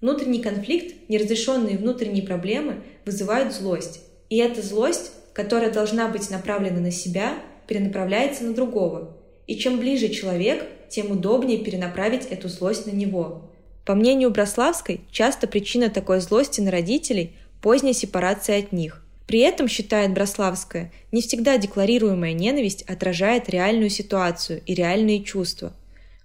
Внутренний 0.00 0.40
конфликт, 0.40 1.08
неразрешенные 1.08 1.78
внутренние 1.78 2.22
проблемы 2.22 2.82
вызывают 3.04 3.52
злость. 3.52 4.00
И 4.28 4.36
эта 4.36 4.62
злость 4.62 5.12
которая 5.38 5.70
должна 5.70 6.08
быть 6.08 6.30
направлена 6.30 6.80
на 6.80 6.90
себя, 6.90 7.34
перенаправляется 7.68 8.42
на 8.42 8.54
другого. 8.54 9.16
И 9.46 9.54
чем 9.54 9.78
ближе 9.78 10.08
человек, 10.08 10.66
тем 10.88 11.12
удобнее 11.12 11.58
перенаправить 11.58 12.26
эту 12.26 12.48
злость 12.48 12.86
на 12.86 12.90
него. 12.90 13.48
По 13.86 13.94
мнению 13.94 14.32
Брославской, 14.32 15.02
часто 15.12 15.46
причина 15.46 15.90
такой 15.90 16.18
злости 16.18 16.60
на 16.60 16.72
родителей– 16.72 17.36
поздняя 17.62 17.94
сепарация 17.94 18.58
от 18.58 18.72
них. 18.72 19.04
При 19.28 19.38
этом, 19.38 19.68
считает 19.68 20.12
Брославская, 20.12 20.90
не 21.12 21.22
всегда 21.22 21.56
декларируемая 21.56 22.32
ненависть 22.32 22.82
отражает 22.82 23.48
реальную 23.48 23.90
ситуацию 23.90 24.60
и 24.66 24.74
реальные 24.74 25.22
чувства. 25.22 25.72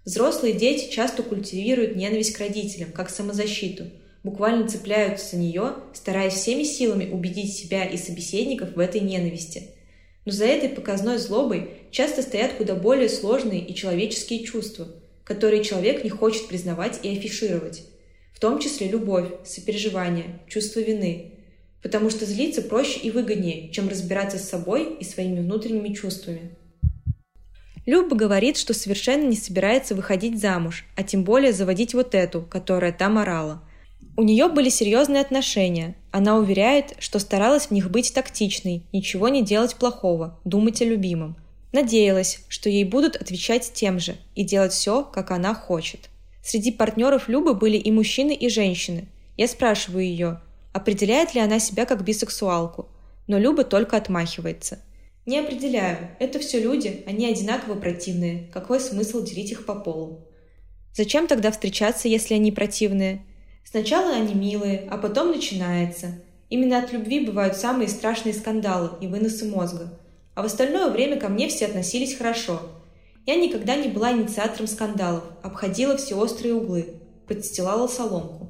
Взрослые 0.05 0.53
дети 0.53 0.91
часто 0.91 1.24
культивируют 1.24 1.95
ненависть 1.95 2.33
к 2.33 2.39
родителям, 2.39 2.91
как 2.91 3.10
самозащиту– 3.10 3.86
буквально 4.24 4.67
цепляются 4.67 5.31
за 5.31 5.38
нее, 5.38 5.74
стараясь 5.93 6.33
всеми 6.33 6.63
силами 6.63 7.12
убедить 7.12 7.55
себя 7.55 7.86
и 7.86 7.98
собеседников 7.98 8.75
в 8.75 8.79
этой 8.79 9.01
ненависти. 9.01 9.69
Но 10.25 10.31
за 10.31 10.45
этой 10.45 10.69
показной 10.69 11.17
злобой 11.17 11.72
часто 11.91 12.22
стоят 12.22 12.53
куда 12.53 12.75
более 12.75 13.10
сложные 13.10 13.62
и 13.62 13.75
человеческие 13.75 14.43
чувства, 14.43 14.88
которые 15.25 15.63
человек 15.63 16.03
не 16.03 16.10
хочет 16.10 16.48
признавать 16.48 17.00
и 17.03 17.10
афишировать, 17.10 17.83
в 18.33 18.39
том 18.39 18.60
числе 18.60 18.88
любовь, 18.88 19.27
сопереживание, 19.45 20.39
чувство 20.48 20.79
вины, 20.79 21.33
потому 21.81 22.10
что 22.10 22.25
злиться 22.25 22.62
проще 22.62 23.00
и 23.00 23.12
выгоднее, 23.12 23.69
чем 23.72 23.89
разбираться 23.89 24.38
с 24.38 24.48
собой 24.48 24.95
и 24.98 25.03
своими 25.03 25.41
внутренними 25.41 25.93
чувствами. 25.93 26.55
Люба 27.85 28.15
говорит, 28.15 28.57
что 28.57 28.73
совершенно 28.73 29.27
не 29.27 29.35
собирается 29.35 29.95
выходить 29.95 30.39
замуж, 30.39 30.85
а 30.95 31.03
тем 31.03 31.23
более 31.23 31.53
заводить 31.53 31.93
вот 31.93 32.15
эту, 32.15 32.41
которая 32.41 32.91
там 32.91 33.17
орала– 33.17 33.61
у 34.15 34.21
нее 34.21 34.47
были 34.47 34.69
серьезные 34.69 35.21
отношения. 35.21 35.95
Она 36.11 36.37
уверяет, 36.37 36.93
что 36.99 37.17
старалась 37.17 37.67
в 37.67 37.71
них 37.71 37.89
быть 37.89 38.13
тактичной, 38.13 38.83
ничего 38.93 39.27
не 39.27 39.41
делать 39.41 39.75
плохого, 39.75 40.39
думать 40.43 40.83
о 40.83 40.85
любимом. 40.85 41.35
Надеялась, 41.71 42.41
что 42.47 42.69
ей 42.69 42.83
будут 42.83 43.15
отвечать 43.15 43.71
тем 43.73 43.99
же 43.99 44.15
и 44.35 44.43
делать 44.43 44.73
все, 44.73 45.03
как 45.03 45.31
она 45.31 45.55
хочет. 45.55 46.11
Среди 46.43 46.71
партнеров 46.71 47.27
Любы 47.27 47.55
были 47.55 47.77
и 47.77 47.91
мужчины, 47.91 48.35
и 48.35 48.49
женщины. 48.49 49.07
Я 49.35 49.47
спрашиваю 49.47 50.03
ее, 50.03 50.39
определяет 50.73 51.33
ли 51.33 51.41
она 51.41 51.57
себя 51.57 51.87
как 51.87 52.03
бисексуалку, 52.03 52.87
но 53.25 53.39
Люба 53.39 53.63
только 53.63 53.97
отмахивается. 53.97 54.77
«Не 55.25 55.39
определяю. 55.39 56.10
Это 56.20 56.39
все 56.39 56.60
люди, 56.60 57.03
они 57.08 57.25
одинаково 57.25 57.80
противные. 57.80 58.50
Какой 58.53 58.80
смысл 58.80 59.24
делить 59.24 59.51
их 59.51 59.65
по 59.65 59.75
полу?» 59.75 60.27
«Зачем 60.94 61.27
тогда 61.27 61.51
встречаться, 61.51 62.08
если 62.08 62.34
они 62.34 62.51
противные?» 62.51 63.25
Сначала 63.63 64.13
они 64.13 64.34
милые, 64.34 64.88
а 64.92 64.98
потом 64.98 65.32
начинается. 65.32 66.22
Именно 66.50 66.80
от 66.84 66.92
любви 66.92 67.25
бывают 67.25 67.56
самые 67.56 67.88
страшные 67.88 68.34
скандалы 68.34 68.92
и 69.01 69.08
выносы 69.08 69.46
мозга. 69.46 70.00
А 70.36 70.44
в 70.44 70.46
остальное 70.46 70.92
время 70.92 71.20
ко 71.20 71.30
мне 71.30 71.48
все 71.48 71.65
относились 71.65 72.15
хорошо. 72.15 72.62
Я 73.25 73.36
никогда 73.36 73.75
не 73.75 73.88
была 73.88 74.12
инициатором 74.12 74.68
скандалов, 74.68 75.24
обходила 75.42 75.96
все 75.98 76.15
острые 76.15 76.53
углы, 76.53 77.00
подстилала 77.27 77.88
соломку. 77.88 78.50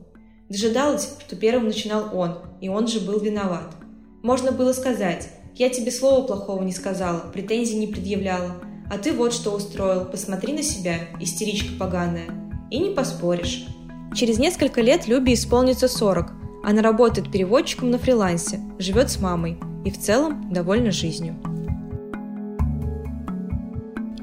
Дожидалась, 0.49 1.15
что 1.19 1.35
первым 1.35 1.67
начинал 1.67 2.09
он, 2.17 2.39
и 2.59 2.69
он 2.69 2.87
же 2.87 2.99
был 2.99 3.19
виноват. 3.19 3.75
Можно 4.23 4.51
было 4.51 4.73
сказать, 4.73 5.29
я 5.55 5.69
тебе 5.69 5.91
слова 5.91 6.25
плохого 6.25 6.63
не 6.63 6.71
сказала, 6.71 7.19
претензий 7.31 7.77
не 7.77 7.87
предъявляла, 7.87 8.55
а 8.89 8.97
ты 8.97 9.13
вот 9.13 9.33
что 9.33 9.51
устроил, 9.51 10.05
посмотри 10.05 10.53
на 10.53 10.63
себя, 10.63 10.95
истеричка 11.19 11.73
поганая. 11.79 12.29
И 12.71 12.79
не 12.79 12.89
поспоришь. 12.89 13.67
Через 14.15 14.39
несколько 14.39 14.81
лет 14.81 15.07
Любе 15.07 15.33
исполнится 15.33 15.87
40. 15.87 16.31
Она 16.63 16.81
работает 16.81 17.31
переводчиком 17.31 17.91
на 17.91 17.99
фрилансе, 17.99 18.61
живет 18.79 19.11
с 19.11 19.19
мамой 19.19 19.59
и 19.85 19.91
в 19.91 19.99
целом 19.99 20.51
довольна 20.51 20.91
жизнью. 20.91 21.35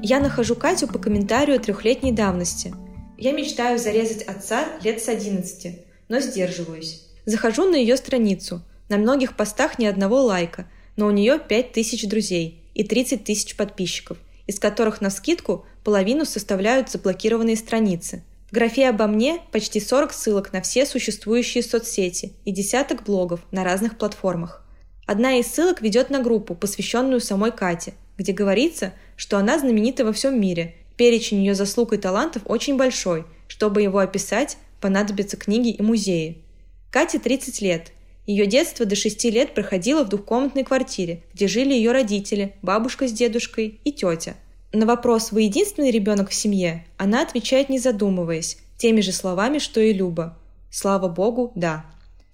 Я 0.01 0.19
нахожу 0.19 0.55
Катю 0.55 0.87
по 0.87 0.99
комментарию 0.99 1.59
трехлетней 1.59 2.11
давности. 2.11 2.73
Я 3.17 3.33
мечтаю 3.33 3.77
зарезать 3.77 4.23
отца 4.23 4.65
лет 4.83 5.01
с 5.01 5.07
11, 5.07 5.85
но 6.09 6.19
сдерживаюсь. 6.19 7.05
Захожу 7.25 7.69
на 7.69 7.75
ее 7.75 7.95
страницу. 7.97 8.63
На 8.89 8.97
многих 8.97 9.37
постах 9.37 9.77
ни 9.77 9.85
одного 9.85 10.23
лайка, 10.23 10.65
но 10.95 11.07
у 11.07 11.11
нее 11.11 11.39
5000 11.39 12.07
друзей 12.07 12.63
и 12.73 12.83
30 12.83 13.23
тысяч 13.23 13.55
подписчиков, 13.55 14.17
из 14.47 14.59
которых 14.59 15.01
на 15.01 15.09
скидку 15.09 15.65
половину 15.83 16.25
составляют 16.25 16.89
заблокированные 16.89 17.55
страницы– 17.55 18.23
В 18.51 18.53
графе 18.53 18.89
«Обо 18.89 19.07
мне» 19.07 19.39
почти 19.53 19.79
40 19.79 20.11
ссылок 20.11 20.51
на 20.51 20.61
все 20.61 20.85
существующие 20.85 21.63
соцсети 21.63 22.33
и 22.43 22.51
десяток 22.51 23.03
блогов 23.03 23.39
на 23.51 23.63
разных 23.63 23.97
платформах. 23.97 24.61
Одна 25.07 25.39
из 25.39 25.47
ссылок 25.47 25.81
ведет 25.81 26.09
на 26.09 26.19
группу, 26.19 26.53
посвященную 26.53 27.21
самой 27.21 27.53
Кате, 27.53 27.93
где 28.17 28.33
говорится, 28.33 28.91
что 29.15 29.37
она 29.37 29.57
знаменита 29.57 30.03
во 30.03 30.11
всем 30.11 30.37
мире. 30.37 30.75
Перечень 30.97 31.37
ее 31.37 31.55
заслуг 31.55 31.93
и 31.93 31.97
талантов 31.97 32.41
очень 32.43 32.75
большой. 32.75 33.23
Чтобы 33.47 33.83
его 33.83 33.99
описать, 33.99 34.57
понадобятся 34.81 35.37
книги 35.37 35.69
и 35.69 35.81
музеи. 35.81 36.43
Кате 36.91 37.19
30 37.19 37.61
лет. 37.61 37.93
Ее 38.25 38.45
детство 38.45 38.85
до 38.85 38.95
6 38.95 39.25
лет 39.25 39.53
проходило 39.53 40.03
в 40.03 40.09
двухкомнатной 40.09 40.63
квартире, 40.63 41.23
где 41.33 41.47
жили 41.47 41.73
ее 41.73 41.91
родители, 41.91 42.55
бабушка 42.61 43.07
с 43.07 43.11
дедушкой 43.11 43.79
и 43.83 43.91
тетя– 43.91 44.35
на 44.73 44.85
вопрос 44.85 45.33
«Вы 45.33 45.41
единственный 45.41 45.91
ребенок 45.91 46.29
в 46.29 46.33
семье?» 46.33 46.85
она 46.97 47.23
отвечает, 47.23 47.67
не 47.67 47.77
задумываясь, 47.77 48.57
теми 48.77 49.01
же 49.01 49.11
словами, 49.11 49.59
что 49.59 49.81
и 49.81 49.91
Люба. 49.91 50.37
Слава 50.69 51.09
богу, 51.09 51.51
да. 51.55 51.85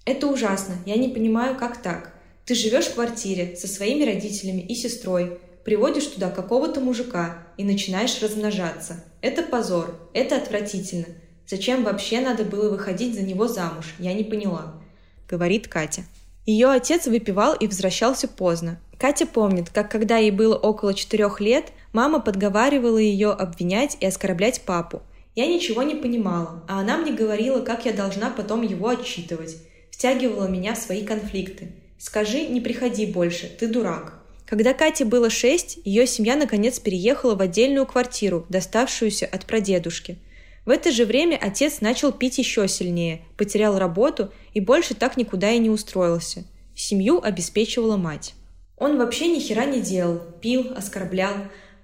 Это 0.04 0.28
ужасно, 0.28 0.76
я 0.86 0.94
не 0.94 1.08
понимаю, 1.08 1.56
как 1.56 1.82
так. 1.82 2.14
Ты 2.44 2.54
живешь 2.54 2.86
в 2.86 2.94
квартире 2.94 3.56
со 3.56 3.66
своими 3.66 4.04
родителями 4.04 4.60
и 4.60 4.76
сестрой, 4.76 5.40
приводишь 5.64 6.06
туда 6.06 6.30
какого-то 6.30 6.80
мужика 6.80 7.38
и 7.56 7.64
начинаешь 7.64 8.22
размножаться. 8.22 9.04
Это 9.20 9.42
позор, 9.42 9.98
это 10.14 10.36
отвратительно. 10.36 11.06
Зачем 11.44 11.82
вообще 11.82 12.20
надо 12.20 12.44
было 12.44 12.70
выходить 12.70 13.16
за 13.16 13.22
него 13.22 13.48
замуж, 13.48 13.96
я 13.98 14.14
не 14.14 14.22
поняла. 14.22 14.80
Говорит 15.28 15.68
Катя. 15.68 16.04
Ее 16.46 16.68
отец 16.68 17.06
выпивал 17.06 17.54
и 17.54 17.66
возвращался 17.66 18.28
поздно. 18.28 18.80
Катя 18.98 19.26
помнит, 19.26 19.70
как 19.70 19.90
когда 19.90 20.16
ей 20.16 20.30
было 20.30 20.56
около 20.56 20.94
четырех 20.94 21.40
лет, 21.40 21.72
Мама 21.92 22.20
подговаривала 22.20 22.98
ее 22.98 23.30
обвинять 23.30 23.96
и 24.00 24.06
оскорблять 24.06 24.60
папу. 24.62 25.02
Я 25.34 25.46
ничего 25.46 25.82
не 25.82 25.94
понимала, 25.94 26.62
а 26.68 26.80
она 26.80 26.98
мне 26.98 27.12
говорила, 27.12 27.60
как 27.60 27.86
я 27.86 27.92
должна 27.92 28.30
потом 28.30 28.62
его 28.62 28.88
отчитывать. 28.88 29.56
Втягивала 29.90 30.46
меня 30.46 30.74
в 30.74 30.78
свои 30.78 31.04
конфликты. 31.04 31.72
«Скажи, 31.98 32.46
не 32.46 32.60
приходи 32.60 33.06
больше, 33.06 33.48
ты 33.48 33.66
дурак». 33.66 34.14
Когда 34.46 34.72
Кате 34.72 35.04
было 35.04 35.30
шесть, 35.30 35.78
ее 35.84 36.06
семья 36.06 36.36
наконец 36.36 36.78
переехала 36.78 37.34
в 37.34 37.40
отдельную 37.40 37.86
квартиру, 37.86 38.46
доставшуюся 38.48 39.26
от 39.26 39.44
прадедушки. 39.44 40.18
В 40.64 40.70
это 40.70 40.90
же 40.90 41.04
время 41.04 41.38
отец 41.40 41.80
начал 41.80 42.12
пить 42.12 42.38
еще 42.38 42.68
сильнее, 42.68 43.24
потерял 43.36 43.78
работу 43.78 44.32
и 44.52 44.60
больше 44.60 44.94
так 44.94 45.16
никуда 45.16 45.50
и 45.50 45.58
не 45.58 45.70
устроился. 45.70 46.44
Семью 46.74 47.20
обеспечивала 47.22 47.96
мать. 47.96 48.34
Он 48.76 48.98
вообще 48.98 49.28
ни 49.28 49.40
хера 49.40 49.64
не 49.64 49.80
делал, 49.80 50.20
пил, 50.40 50.72
оскорблял, 50.76 51.34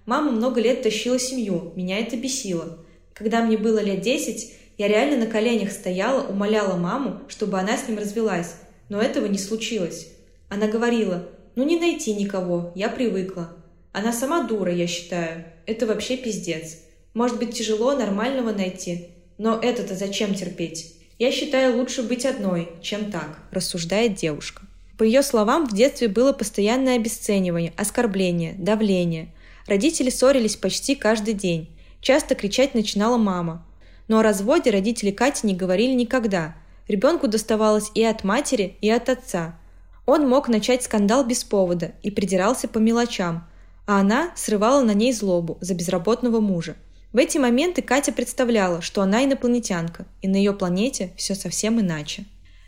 Мама 0.07 0.33
много 0.33 0.61
лет 0.61 0.83
тащила 0.83 1.19
семью, 1.19 1.73
меня 1.77 1.99
это 1.99 2.17
бесило. 2.17 2.79
Когда 3.15 3.43
мне 3.43 3.57
было 3.57 3.79
лет 3.79 4.03
десять, 4.03 4.53
я 4.77 4.87
реально 4.87 5.25
на 5.25 5.27
коленях 5.27 5.73
стояла, 5.73 6.27
умоляла 6.27 6.77
маму, 6.77 7.23
чтобы 7.29 7.59
она 7.59 7.79
с 7.79 7.89
ним 7.89 7.99
развелась, 7.99 8.57
но 8.91 9.01
этого 9.01 9.27
не 9.27 9.39
случилось. 9.39 10.09
Она 10.51 10.67
говорила, 10.67 11.27
ну 11.57 11.65
не 11.65 11.81
найти 11.81 12.13
никого, 12.13 12.71
я 12.75 12.91
привыкла. 12.91 13.57
Она 13.93 14.13
сама 14.13 14.43
дура, 14.43 14.71
я 14.71 14.87
считаю. 14.87 15.47
Это 15.65 15.87
вообще 15.87 16.19
пиздец. 16.19 16.81
Может 17.15 17.39
быть 17.39 17.57
тяжело 17.57 17.95
нормального 17.95 18.53
найти, 18.53 19.09
но 19.39 19.59
это-то 19.59 19.95
зачем 19.95 20.35
терпеть? 20.35 20.95
Я 21.19 21.33
считаю 21.33 21.77
лучше 21.77 22.03
быть 22.03 22.27
одной, 22.27 22.69
чем 22.83 23.11
так, 23.11 23.39
рассуждает 23.51 24.17
девушка. 24.17 24.63
По 24.99 25.05
ее 25.05 25.23
словам, 25.23 25.67
в 25.67 25.75
детстве 25.75 26.09
было 26.09 26.33
постоянное 26.33 26.97
обесценивание, 26.97 27.73
оскорбление, 27.77 28.55
давление– 28.59 29.33
Родители 29.67 30.11
ссорились 30.11 30.57
почти 30.57 30.95
каждый 30.95 31.33
день. 31.33 31.71
Часто 32.01 32.35
кричать 32.35 32.75
начинала 32.75 33.17
мама. 33.17 33.65
Но 34.09 34.19
о 34.19 34.23
разводе 34.23 34.71
родители 34.71 35.11
Кати 35.11 35.47
не 35.47 35.55
говорили 35.55 35.93
никогда. 35.93 36.55
Ребенку 36.87 37.29
доставалось 37.29 37.91
и 37.95 38.05
от 38.05 38.25
матери, 38.25 38.77
и 38.83 38.91
от 38.91 39.09
отца. 39.09 39.59
Он 40.05 40.29
мог 40.29 40.49
начать 40.49 40.83
скандал 40.83 41.25
без 41.25 41.45
повода 41.45 41.93
и 42.03 42.11
придирался 42.11 42.69
по 42.69 42.77
мелочам, 42.77 43.49
а 43.87 44.01
она 44.01 44.33
срывала 44.37 44.83
на 44.83 44.93
ней 44.93 45.15
злобу 45.15 45.57
за 45.63 45.73
безработного 45.73 46.41
мужа. 46.41 46.77
В 47.15 47.17
эти 47.17 47.39
моменты 47.39 47.81
Катя 47.81 48.11
представляла, 48.11 48.83
что 48.83 49.01
она 49.01 49.25
инопланетянка, 49.25 50.05
и 50.21 50.27
на 50.27 50.35
ее 50.35 50.53
планете 50.53 51.13
все 51.17 51.37
совсем 51.37 51.81
иначе. 51.81 52.25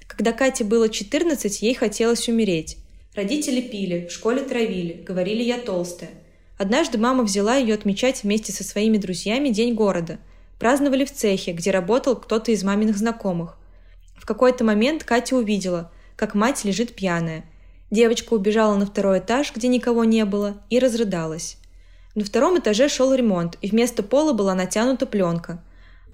Когда 0.07 0.31
Кате 0.31 0.63
было 0.63 0.89
14, 0.89 1.63
ей 1.63 1.75
хотелось 1.75 2.29
умереть. 2.29 2.77
Родители 3.17 3.61
пили, 3.61 4.07
в 4.07 4.13
школе 4.13 4.43
травили, 4.43 5.03
говорили 5.05 5.43
«я 5.43 5.59
толстая». 5.59 6.11
Однажды 6.59 6.97
мама 6.97 7.25
взяла 7.25 7.57
ее 7.57 7.75
отмечать 7.75 8.23
вместе 8.23 8.53
со 8.53 8.63
своими 8.63 8.99
друзьями 8.99 9.49
День 9.49 9.75
города. 9.75 10.21
Праздновали 10.61 11.05
в 11.05 11.13
цехе, 11.13 11.51
где 11.51 11.73
работал 11.73 12.15
кто-то 12.15 12.53
из 12.53 12.63
маминых 12.63 12.99
знакомых. 12.99 13.59
В 14.17 14.27
какой-то 14.27 14.63
момент 14.63 15.03
Катя 15.03 15.35
увидела, 15.35 15.91
как 16.15 16.37
мать 16.37 16.65
лежит 16.65 16.95
пьяная. 16.95 17.45
Девочка 17.91 18.35
убежала 18.35 18.77
на 18.77 18.87
второй 18.87 19.19
этаж, 19.19 19.53
где 19.53 19.67
никого 19.67 20.05
не 20.05 20.25
было, 20.25 20.63
и 20.71 20.79
разрыдалась. 20.79 21.59
На 22.17 22.25
втором 22.25 22.59
этаже 22.59 22.89
шел 22.89 23.13
ремонт, 23.13 23.59
и 23.61 23.69
вместо 23.69 24.03
пола 24.03 24.33
была 24.33 24.55
натянута 24.55 25.05
пленка. 25.05 25.63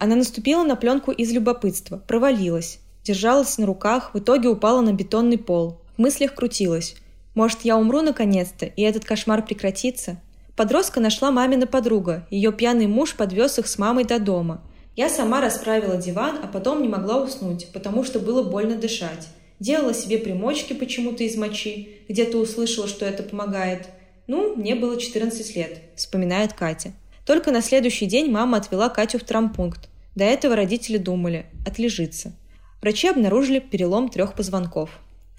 Она 0.01 0.17
наступила 0.17 0.65
на 0.65 0.75
пленку 0.75 1.13
из 1.13 1.31
любопытства, 1.31 1.97
провалилась, 1.97 2.81
держалась 3.05 3.57
на 3.57 3.67
руках, 3.67 4.13
в 4.13 4.19
итоге 4.19 4.49
упала 4.49 4.81
на 4.81 4.93
бетонный 4.93 5.39
пол. 5.39 5.81
В 5.97 6.01
мыслях 6.01 6.35
крутилась. 6.35 6.97
Может, 7.37 7.61
я 7.61 7.79
умру 7.79 8.03
наконец-то, 8.03 8.67
и 8.67 8.83
этот 8.83 9.05
кошмар 9.05 9.47
прекратится? 9.47 10.21
Подростка 10.57 10.99
нашла 10.99 11.31
мамина 11.31 11.69
подруга. 11.69 12.27
Ее 12.31 12.53
пьяный 12.53 12.89
муж 12.89 13.15
подвез 13.15 13.61
их 13.61 13.69
с 13.69 13.79
мамой 13.79 14.03
до 14.03 14.19
дома. 14.19 14.61
Я 14.97 15.09
сама 15.09 15.41
расправила 15.41 15.97
диван, 15.99 16.41
а 16.43 16.49
потом 16.49 16.83
не 16.83 16.89
могла 16.89 17.23
уснуть, 17.23 17.69
потому 17.73 18.03
что 18.03 18.19
было 18.19 18.43
больно 18.43 18.75
дышать. 18.75 19.29
Делала 19.61 19.95
себе 19.95 20.19
примочки 20.19 20.73
почему-то 20.73 21.23
из 21.23 21.37
мочи. 21.37 22.01
Где-то 22.09 22.39
услышала, 22.39 22.89
что 22.89 23.07
это 23.07 23.23
помогает. 23.23 23.87
Ну, 24.33 24.55
мне 24.57 24.75
было 24.75 24.99
14 24.99 25.57
лет, 25.57 25.83
вспоминает 25.95 26.55
Катя. 26.55 26.93
Только 27.27 27.51
на 27.51 27.61
следующий 27.61 28.07
день 28.07 28.31
мама 28.31 28.57
отвела 28.57 28.89
Катю 28.89 29.19
в 29.19 29.25
травмпункт. 29.25 29.91
До 30.15 30.25
этого 30.25 30.57
родители 30.57 30.97
думали– 30.97 31.45
отлежиться. 31.67 32.33
Врачи 32.81 33.09
обнаружили 33.09 33.59
перелом 33.59 34.09
трех 34.09 34.35
позвонков. 34.35 34.89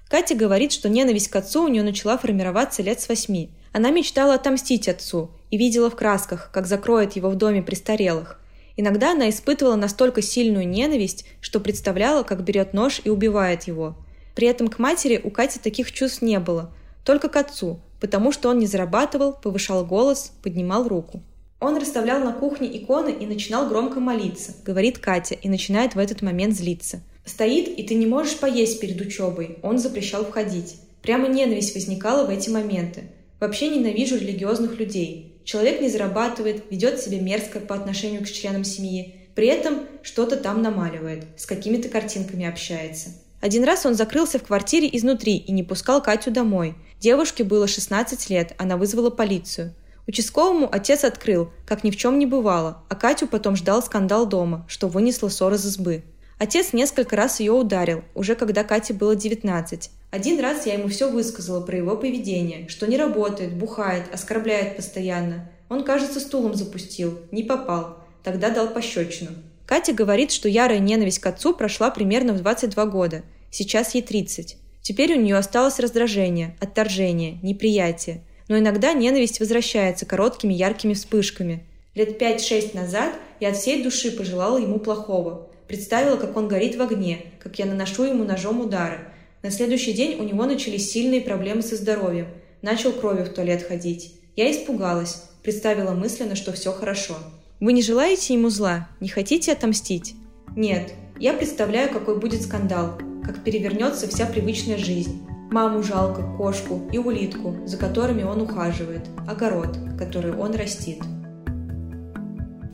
Катя 0.08 0.36
говорит, 0.36 0.70
что 0.70 0.88
ненависть 0.88 1.26
к 1.26 1.34
отцу 1.34 1.64
у 1.64 1.68
нее 1.68 1.82
начала 1.82 2.16
формироваться 2.16 2.84
лет 2.84 3.00
с 3.00 3.08
восьми– 3.08 3.50
она 3.74 3.90
мечтала 3.90 4.34
отомстить 4.34 4.88
отцу 4.88 5.32
и 5.50 5.56
видела 5.56 5.90
в 5.90 5.96
красках, 5.96 6.50
как 6.52 6.68
закроет 6.68 7.16
его 7.16 7.28
в 7.28 7.34
доме 7.34 7.60
престарелых. 7.60 8.40
Иногда 8.76 9.10
она 9.10 9.28
испытывала 9.28 9.74
настолько 9.74 10.22
сильную 10.22 10.68
ненависть, 10.68 11.26
что 11.40 11.58
представляла, 11.58 12.22
как 12.22 12.44
берет 12.44 12.72
нож 12.72 13.00
и 13.02 13.10
убивает 13.10 13.64
его. 13.64 13.96
При 14.36 14.46
этом 14.46 14.68
к 14.68 14.78
матери 14.78 15.20
у 15.24 15.30
Кати 15.30 15.58
таких 15.58 15.90
чувств 15.90 16.22
не 16.22 16.38
было, 16.38 16.72
только 17.04 17.28
к 17.28 17.36
отцу, 17.36 17.80
потому 18.00 18.32
что 18.32 18.48
он 18.48 18.58
не 18.58 18.66
зарабатывал, 18.66 19.32
повышал 19.32 19.84
голос, 19.84 20.32
поднимал 20.42 20.88
руку. 20.88 21.22
Он 21.60 21.78
расставлял 21.78 22.20
на 22.20 22.32
кухне 22.32 22.76
иконы 22.76 23.10
и 23.10 23.26
начинал 23.26 23.68
громко 23.68 24.00
молиться, 24.00 24.54
говорит 24.64 24.98
Катя, 24.98 25.34
и 25.34 25.48
начинает 25.48 25.94
в 25.94 25.98
этот 25.98 26.20
момент 26.20 26.54
злиться. 26.54 27.00
Стоит, 27.24 27.68
и 27.68 27.82
ты 27.82 27.94
не 27.94 28.06
можешь 28.06 28.38
поесть 28.38 28.80
перед 28.80 29.00
учебой, 29.00 29.58
он 29.62 29.78
запрещал 29.78 30.24
входить. 30.24 30.76
Прямо 31.00 31.28
ненависть 31.28 31.74
возникала 31.74 32.26
в 32.26 32.30
эти 32.30 32.50
моменты. 32.50 33.04
Вообще 33.40 33.68
ненавижу 33.68 34.16
религиозных 34.16 34.78
людей. 34.78 35.40
Человек 35.44 35.80
не 35.80 35.88
зарабатывает, 35.88 36.64
ведет 36.70 37.00
себя 37.00 37.20
мерзко 37.20 37.60
по 37.60 37.74
отношению 37.74 38.22
к 38.22 38.28
членам 38.28 38.64
семьи, 38.64 39.14
при 39.34 39.48
этом 39.48 39.80
что-то 40.02 40.36
там 40.36 40.62
намаливает, 40.62 41.24
с 41.36 41.44
какими-то 41.44 41.88
картинками 41.88 42.46
общается. 42.46 43.10
Один 43.44 43.64
раз 43.64 43.84
он 43.84 43.94
закрылся 43.94 44.38
в 44.38 44.44
квартире 44.44 44.88
изнутри 44.90 45.36
и 45.36 45.52
не 45.52 45.62
пускал 45.62 46.02
Катю 46.02 46.30
домой. 46.30 46.76
Девушке 46.98 47.44
было 47.44 47.68
16 47.68 48.30
лет, 48.30 48.54
она 48.56 48.78
вызвала 48.78 49.10
полицию. 49.10 49.74
Участковому 50.06 50.66
отец 50.72 51.04
открыл, 51.04 51.50
как 51.66 51.84
ни 51.84 51.90
в 51.90 51.96
чем 51.98 52.18
не 52.18 52.24
бывало, 52.24 52.82
а 52.88 52.94
Катю 52.94 53.26
потом 53.26 53.54
ждал 53.54 53.82
скандал 53.82 54.24
дома, 54.24 54.64
что 54.66 54.88
вынесло 54.88 55.28
ссор 55.28 55.52
из 55.52 55.66
избы. 55.66 56.04
Отец 56.38 56.72
несколько 56.72 57.16
раз 57.16 57.38
ее 57.38 57.52
ударил, 57.52 58.02
уже 58.14 58.34
когда 58.34 58.64
Кате 58.64 58.94
было 58.94 59.14
19. 59.14 59.90
Один 60.10 60.40
раз 60.40 60.64
я 60.64 60.72
ему 60.72 60.88
все 60.88 61.10
высказала 61.10 61.60
про 61.60 61.76
его 61.76 61.98
поведение, 61.98 62.66
что 62.70 62.86
не 62.86 62.96
работает, 62.96 63.58
бухает, 63.58 64.04
оскорбляет 64.10 64.76
постоянно. 64.76 65.50
Он, 65.68 65.84
кажется, 65.84 66.18
стулом 66.18 66.54
запустил, 66.54 67.18
не 67.30 67.42
попал. 67.42 67.98
Тогда 68.22 68.48
дал 68.48 68.68
пощечину. 68.68 69.32
Катя 69.66 69.92
говорит, 69.94 70.30
что 70.30 70.48
ярая 70.48 70.78
ненависть 70.78 71.18
к 71.18 71.26
отцу 71.26 71.54
прошла 71.54 71.90
примерно 71.90 72.32
в 72.32 72.40
22 72.40 72.86
года. 72.86 73.22
Сейчас 73.54 73.94
ей 73.94 74.02
30. 74.02 74.56
Теперь 74.82 75.16
у 75.16 75.20
нее 75.20 75.36
осталось 75.36 75.78
раздражение, 75.78 76.56
отторжение, 76.58 77.38
неприятие. 77.40 78.24
Но 78.48 78.58
иногда 78.58 78.92
ненависть 78.92 79.38
возвращается 79.38 80.06
короткими 80.06 80.52
яркими 80.52 80.92
вспышками. 80.92 81.62
Лет 81.94 82.20
5-6 82.20 82.74
назад 82.74 83.14
я 83.38 83.50
от 83.50 83.56
всей 83.56 83.84
души 83.84 84.10
пожелала 84.10 84.58
ему 84.58 84.80
плохого. 84.80 85.48
Представила, 85.68 86.16
как 86.16 86.36
он 86.36 86.48
горит 86.48 86.74
в 86.74 86.82
огне, 86.82 87.26
как 87.38 87.60
я 87.60 87.66
наношу 87.66 88.02
ему 88.02 88.24
ножом 88.24 88.60
удары, 88.60 89.06
на 89.44 89.52
следующий 89.52 89.92
день 89.92 90.18
у 90.18 90.24
него 90.24 90.46
начались 90.46 90.90
сильные 90.90 91.20
проблемы 91.20 91.62
со 91.62 91.76
здоровьем. 91.76 92.26
Начал 92.60 92.90
кровью 92.90 93.24
в 93.24 93.28
туалет 93.28 93.62
ходить. 93.62 94.14
Я 94.34 94.50
испугалась, 94.50 95.22
представила 95.44 95.92
мысленно, 95.92 96.34
что 96.34 96.50
все 96.50 96.72
хорошо. 96.72 97.14
Вы 97.60 97.72
не 97.72 97.82
желаете 97.82 98.34
ему 98.34 98.48
зла? 98.48 98.88
Не 98.98 99.08
хотите 99.08 99.52
отомстить? 99.52 100.16
Нет. 100.56 100.92
Я 101.20 101.34
представляю, 101.34 101.92
какой 101.92 102.18
будет 102.18 102.42
скандал, 102.42 102.98
как 103.24 103.42
перевернется 103.42 104.06
вся 104.08 104.26
привычная 104.26 104.76
жизнь. 104.76 105.26
Маму 105.50 105.82
жалко, 105.82 106.22
кошку 106.36 106.82
и 106.92 106.98
улитку, 106.98 107.56
за 107.64 107.76
которыми 107.76 108.22
он 108.22 108.42
ухаживает, 108.42 109.06
огород, 109.26 109.78
который 109.98 110.36
он 110.36 110.54
растит. 110.54 110.98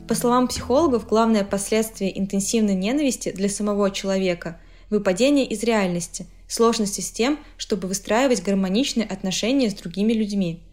По 0.09 0.15
словам 0.15 0.49
психологов, 0.49 1.07
главное 1.07 1.45
последствие 1.45 2.19
интенсивной 2.19 2.75
ненависти 2.75 3.31
для 3.31 3.49
самого 3.49 3.91
человека– 3.91 4.61
выпадение 4.91 5.47
из 5.47 5.63
реальности, 5.63 6.27
сложности 6.49 7.01
с 7.01 7.13
тем, 7.13 7.39
чтобы 7.57 7.87
выстраивать 7.87 8.43
гармоничные 8.43 9.07
отношения 9.07 9.71
с 9.71 9.75
другими 9.75 10.13
людьми. 10.13 10.65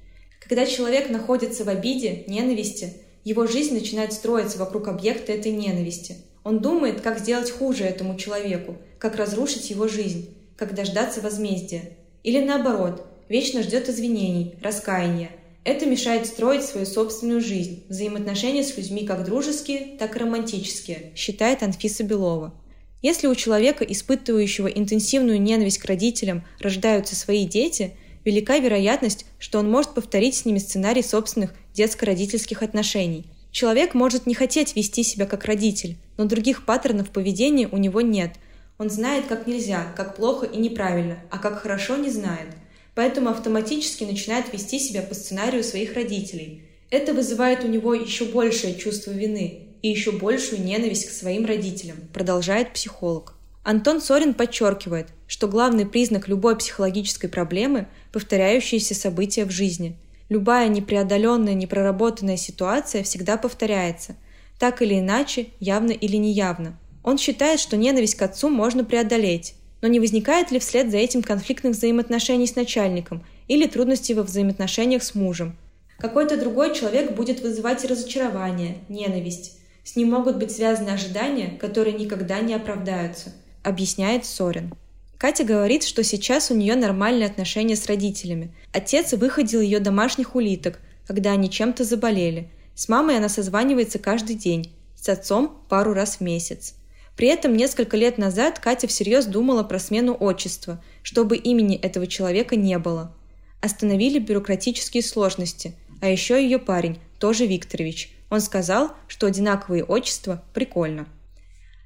Когда 0.42 0.66
человек 0.66 1.10
находится 1.10 1.64
в 1.64 1.70
обиде, 1.70 2.24
ненависти, 2.28 2.94
его 3.24 3.46
жизнь 3.46 3.74
начинает 3.74 4.14
строиться 4.14 4.58
вокруг 4.58 4.88
объекта 4.88 5.34
этой 5.34 5.52
ненависти. 5.52 6.18
Он 6.44 6.60
думает, 6.60 7.02
как 7.02 7.20
сделать 7.20 7.52
хуже 7.52 7.84
этому 7.84 8.18
человеку, 8.18 8.78
как 9.00 9.16
разрушить 9.16 9.70
его 9.70 9.88
жизнь, 9.88 10.30
как 10.56 10.74
дождаться 10.74 11.22
возмездия. 11.22 11.98
Или 12.24 12.44
наоборот, 12.44 13.06
вечно 13.30 13.64
ждет 13.64 13.90
извинений, 13.90 14.56
раскаяния. 14.62 15.32
Это 15.64 15.86
мешает 15.86 16.26
строить 16.26 16.64
свою 16.64 16.86
собственную 16.86 17.42
жизнь, 17.42 17.84
взаимоотношения 17.90 18.64
с 18.64 18.76
людьми 18.78 19.06
как 19.06 19.26
дружеские, 19.26 19.98
так 19.98 20.16
и 20.16 20.20
романтические, 20.20 21.12
считает 21.16 21.64
Анфиса 21.64 22.04
Белова. 22.04 22.54
Если 23.02 23.28
у 23.28 23.36
человека, 23.36 23.84
испытывающего 23.84 24.68
интенсивную 24.68 25.42
ненависть 25.42 25.78
к 25.78 25.86
родителям, 25.86 26.46
рождаются 26.60 27.16
свои 27.16 27.46
дети– 27.46 27.94
велика 28.28 28.58
вероятность, 28.58 29.26
что 29.40 29.58
он 29.58 29.72
может 29.72 29.94
повторить 29.94 30.36
с 30.36 30.44
ними 30.44 30.60
сценарий 30.60 31.02
собственных 31.02 31.54
детско-родительских 31.74 32.62
отношений. 32.62 33.26
Человек 33.52 33.94
может 33.94 34.26
не 34.26 34.34
хотеть 34.34 34.76
вести 34.76 35.02
себя 35.04 35.26
как 35.26 35.46
родитель, 35.46 35.96
но 36.18 36.26
других 36.26 36.66
паттернов 36.66 37.10
поведения 37.10 37.70
у 37.72 37.78
него 37.78 38.02
нет. 38.02 38.34
Он 38.78 38.90
знает, 38.90 39.26
как 39.26 39.48
нельзя, 39.48 39.92
как 39.96 40.16
плохо 40.16 40.46
и 40.46 40.58
неправильно, 40.58 41.18
а 41.32 41.40
как 41.40 41.62
хорошо 41.62 41.98
не 41.98 42.10
знает. 42.10 42.50
Поэтому 42.94 43.30
автоматически 43.30 44.04
начинает 44.04 44.54
вести 44.54 44.80
себя 44.80 45.02
по 45.02 45.16
сценарию 45.16 45.64
своих 45.64 45.94
родителей. 45.94 46.64
Это 46.90 47.14
вызывает 47.14 47.64
у 47.64 47.68
него 47.68 47.94
еще 47.94 48.26
большее 48.26 48.76
чувство 48.76 49.12
вины 49.12 49.68
и 49.82 49.90
еще 49.90 50.12
большую 50.12 50.64
ненависть 50.64 51.08
к 51.08 51.12
своим 51.12 51.46
родителям, 51.46 51.98
продолжает 52.14 52.74
психолог. 52.74 53.34
Антон 53.64 54.00
Сорин 54.00 54.34
подчеркивает, 54.34 55.08
что 55.28 55.48
главный 55.48 55.86
признак 55.86 56.28
любой 56.28 56.58
психологической 56.58 57.30
проблемы– 57.30 57.88
повторяющиеся 58.14 58.96
события 58.96 59.44
в 59.44 59.52
жизни. 59.52 59.98
Любая 60.30 60.70
непреодоленная, 60.70 61.54
непроработанная 61.54 62.38
ситуация 62.38 63.04
всегда 63.04 63.38
повторяется, 63.38 64.16
так 64.58 64.82
или 64.82 65.00
иначе, 65.00 65.48
явно 65.60 65.92
или 65.92 66.16
неявно. 66.16 66.80
Он 67.08 67.18
считает, 67.18 67.62
что 67.62 67.78
ненависть 67.78 68.16
к 68.16 68.22
отцу 68.22 68.50
можно 68.50 68.84
преодолеть, 68.84 69.54
но 69.82 69.88
не 69.88 70.02
возникает 70.02 70.52
ли 70.52 70.60
вслед 70.60 70.92
за 70.92 70.98
этим 70.98 71.24
конфликтных 71.24 71.74
взаимоотношений 71.74 72.48
с 72.48 72.58
начальником 72.58 73.26
или 73.48 73.66
трудностей 73.66 74.14
во 74.14 74.24
взаимоотношениях 74.24 75.02
с 75.02 75.16
мужем? 75.16 75.56
Какой-то 76.00 76.36
другой 76.36 76.76
человек 76.76 77.14
будет 77.14 77.40
вызывать 77.40 77.86
разочарование, 77.86 78.80
ненависть. 78.90 79.58
С 79.86 79.96
ним 79.96 80.10
могут 80.10 80.36
быть 80.36 80.52
связаны 80.52 80.90
ожидания, 80.90 81.58
которые 81.58 81.98
никогда 81.98 82.42
не 82.42 82.54
оправдаются– 82.54 83.34
объясняет 83.64 84.26
Сорин. 84.26 84.74
Катя 85.18 85.46
говорит, 85.46 85.84
что 85.84 86.04
сейчас 86.04 86.52
у 86.52 86.56
нее 86.56 86.76
нормальные 86.76 87.28
отношения 87.28 87.78
с 87.78 87.86
родителями. 87.86 88.54
Отец 88.74 89.14
выходил 89.14 89.62
ее 89.62 89.80
домашних 89.80 90.36
улиток, 90.36 90.82
когда 91.08 91.32
они 91.32 91.50
чем-то 91.50 91.86
заболели. 91.86 92.50
С 92.76 92.90
мамой 92.90 93.16
она 93.16 93.30
созванивается 93.30 93.98
каждый 93.98 94.36
день, 94.36 94.74
с 94.96 95.08
отцом 95.08 95.64
пару 95.70 95.94
раз 95.94 96.18
в 96.18 96.22
месяц. 96.22 96.74
При 97.18 97.28
этом 97.30 97.58
несколько 97.58 97.98
лет 97.98 98.20
назад 98.20 98.60
Катя 98.60 98.88
всерьез 98.88 99.26
думала 99.26 99.64
про 99.64 99.80
смену 99.80 100.16
отчества, 100.18 100.82
чтобы 101.02 101.36
имени 101.36 101.76
этого 101.76 102.06
человека 102.06 102.56
не 102.56 102.78
было. 102.78 103.12
Остановили 103.60 104.20
бюрократические 104.20 105.02
сложности, 105.02 105.74
а 106.00 106.08
еще 106.08 106.42
ее 106.42 106.60
парень, 106.60 107.00
тоже 107.18 107.48
Викторович. 107.48 108.14
Он 108.30 108.40
сказал, 108.40 108.92
что 109.08 109.26
одинаковые 109.26 109.84
отчества 109.84 110.44
прикольно. 110.54 111.08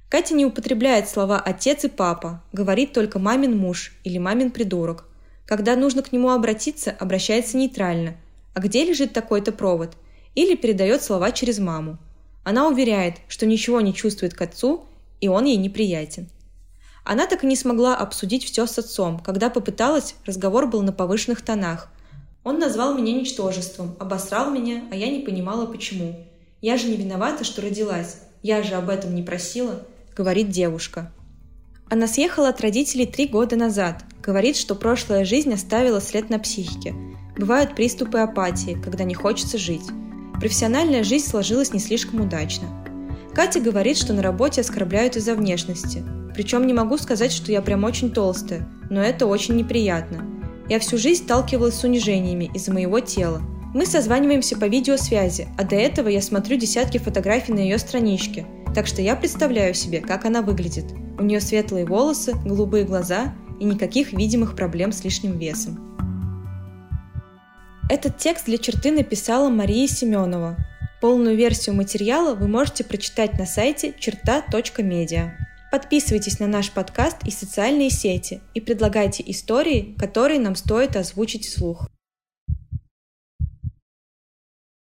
Катя 0.10 0.34
не 0.34 0.46
употребляет 0.46 1.08
слова 1.08 1.39
«отец» 1.39 1.86
и 1.86 1.88
«папа», 1.88 2.44
говорит 2.52 2.91
только 2.91 3.17
«мамин 3.17 3.58
муж» 3.58 3.94
или 4.04 4.17
«мамин 4.17 4.52
придурок». 4.52 5.06
Когда 5.46 5.78
нужно 5.78 6.02
к 6.02 6.12
нему 6.12 6.32
обратиться, 6.32 6.91
обращается 6.91 7.56
нейтрально. 7.56 8.17
«А 8.54 8.60
где 8.60 8.84
лежит 8.84 9.13
такой-то 9.13 9.54
провод?» 9.54 9.96
Или 10.36 10.56
передает 10.56 11.02
слова 11.02 11.32
через 11.32 11.60
маму. 11.60 11.98
Она 12.44 12.67
уверяет, 12.67 13.15
что 13.30 13.46
ничего 13.46 13.80
не 13.80 13.94
чувствует 13.94 14.34
к 14.34 14.41
отцу, 14.41 14.86
и 15.21 15.29
он 15.29 15.45
ей 15.45 15.55
неприятен. 15.55 16.29
Она 17.05 17.25
так 17.25 17.43
и 17.43 17.47
не 17.47 17.55
смогла 17.55 17.95
обсудить 17.95 18.43
все 18.43 18.67
с 18.67 18.77
отцом. 18.77 19.19
Когда 19.19 19.49
попыталась, 19.49 20.15
разговор 20.25 20.67
был 20.67 20.81
на 20.81 20.91
повышенных 20.91 21.41
тонах. 21.41 21.89
Он 22.43 22.60
назвал 22.60 22.95
меня 22.95 23.13
ничтожеством, 23.13 23.95
обосрал 23.99 24.51
меня, 24.51 24.84
а 24.91 24.95
я 24.95 25.07
не 25.07 25.19
понимала 25.19 25.65
почему. 25.65 26.27
Я 26.60 26.77
же 26.77 26.88
не 26.88 26.97
виновата, 26.97 27.43
что 27.43 27.62
родилась. 27.62 28.17
Я 28.43 28.62
же 28.62 28.73
об 28.75 28.89
этом 28.89 29.15
не 29.15 29.23
просила.– 29.23 29.84
говорит 30.15 30.49
девушка. 30.49 31.12
Она 31.89 32.07
съехала 32.07 32.49
от 32.49 32.62
родителей 32.62 33.05
три 33.05 33.27
года 33.27 33.55
назад. 33.55 34.03
Говорит, 34.21 34.55
что 34.55 34.75
прошлая 34.75 35.25
жизнь 35.25 35.53
оставила 35.53 36.01
след 36.01 36.29
на 36.29 36.39
психике. 36.39 36.93
Бывают 37.38 37.75
приступы 37.75 38.19
апатии, 38.19 38.77
когда 38.84 39.03
не 39.03 39.13
хочется 39.13 39.57
жить. 39.57 39.86
Профессиональная 40.39 41.03
жизнь 41.03 41.27
сложилась 41.27 41.73
не 41.73 41.79
слишком 41.79 42.21
удачно. 42.21 42.67
Катя 43.34 43.60
говорит, 43.60 43.98
что 43.98 44.13
на 44.13 44.22
работе 44.22 44.62
оскорбляют 44.62 45.15
из-за 45.15 45.36
внешности. 45.36 46.04
Причем 46.34 46.67
не 46.67 46.74
могу 46.74 46.98
сказать, 46.98 47.32
что 47.32 47.52
я 47.52 47.62
прям 47.62 47.84
очень 47.84 48.12
толстая, 48.12 48.67
но 48.89 49.02
это 49.02 49.26
очень 49.26 49.56
неприятно. 49.56 50.26
Я 50.70 50.80
всю 50.80 50.98
жизнь 50.98 51.24
сталкивалась 51.24 51.76
с 51.76 51.84
унижениями 51.84 52.50
из-за 52.54 52.74
моего 52.74 53.00
тела. 53.00 53.41
Мы 53.74 53.86
созваниваемся 53.86 54.58
по 54.58 54.65
видеосвязи, 54.65 55.48
а 55.58 55.63
до 55.63 55.76
этого 55.76 56.08
я 56.08 56.22
смотрю 56.22 56.58
десятки 56.58 56.98
фотографий 56.98 57.54
на 57.54 57.60
ее 57.60 57.78
страничке– 57.78 58.46
так 58.74 58.88
что 58.88 59.02
я 59.02 59.15
представляю 59.15 59.74
себе, 59.74 60.00
как 60.00 60.26
она 60.26 60.41
выглядит. 60.41 60.86
У 61.20 61.24
нее 61.24 61.41
светлые 61.41 61.86
волосы, 61.86 62.34
голубые 62.46 62.86
глаза 62.86 63.34
и 63.60 63.65
никаких 63.65 64.13
видимых 64.13 64.56
проблем 64.56 64.91
с 64.91 65.04
лишним 65.04 65.38
весом. 65.38 65.98
Этот 67.89 68.17
текст 68.17 68.46
для 68.46 68.58
черты 68.58 68.91
написала 68.91 69.50
Мария 69.50 69.88
Семенова. 69.88 70.56
Полную 71.02 71.36
версию 71.36 71.74
материала 71.74 72.36
вы 72.36 72.48
можете 72.48 72.84
прочитать 72.84 73.40
на 73.40 73.48
сайте 73.48 73.96
черта.медиа. 73.98 75.36
Подписывайтесь 75.72 76.40
на 76.40 76.46
наш 76.46 76.70
подкаст 76.70 77.18
и 77.26 77.32
социальные 77.32 77.90
сети 77.90 78.40
и 78.54 78.62
предлагайте 78.62 79.24
истории, 79.26 79.96
которые 79.98 80.40
нам 80.40 80.56
стоит 80.56 80.96
озвучить 80.96 81.48
вслух. 81.48 81.88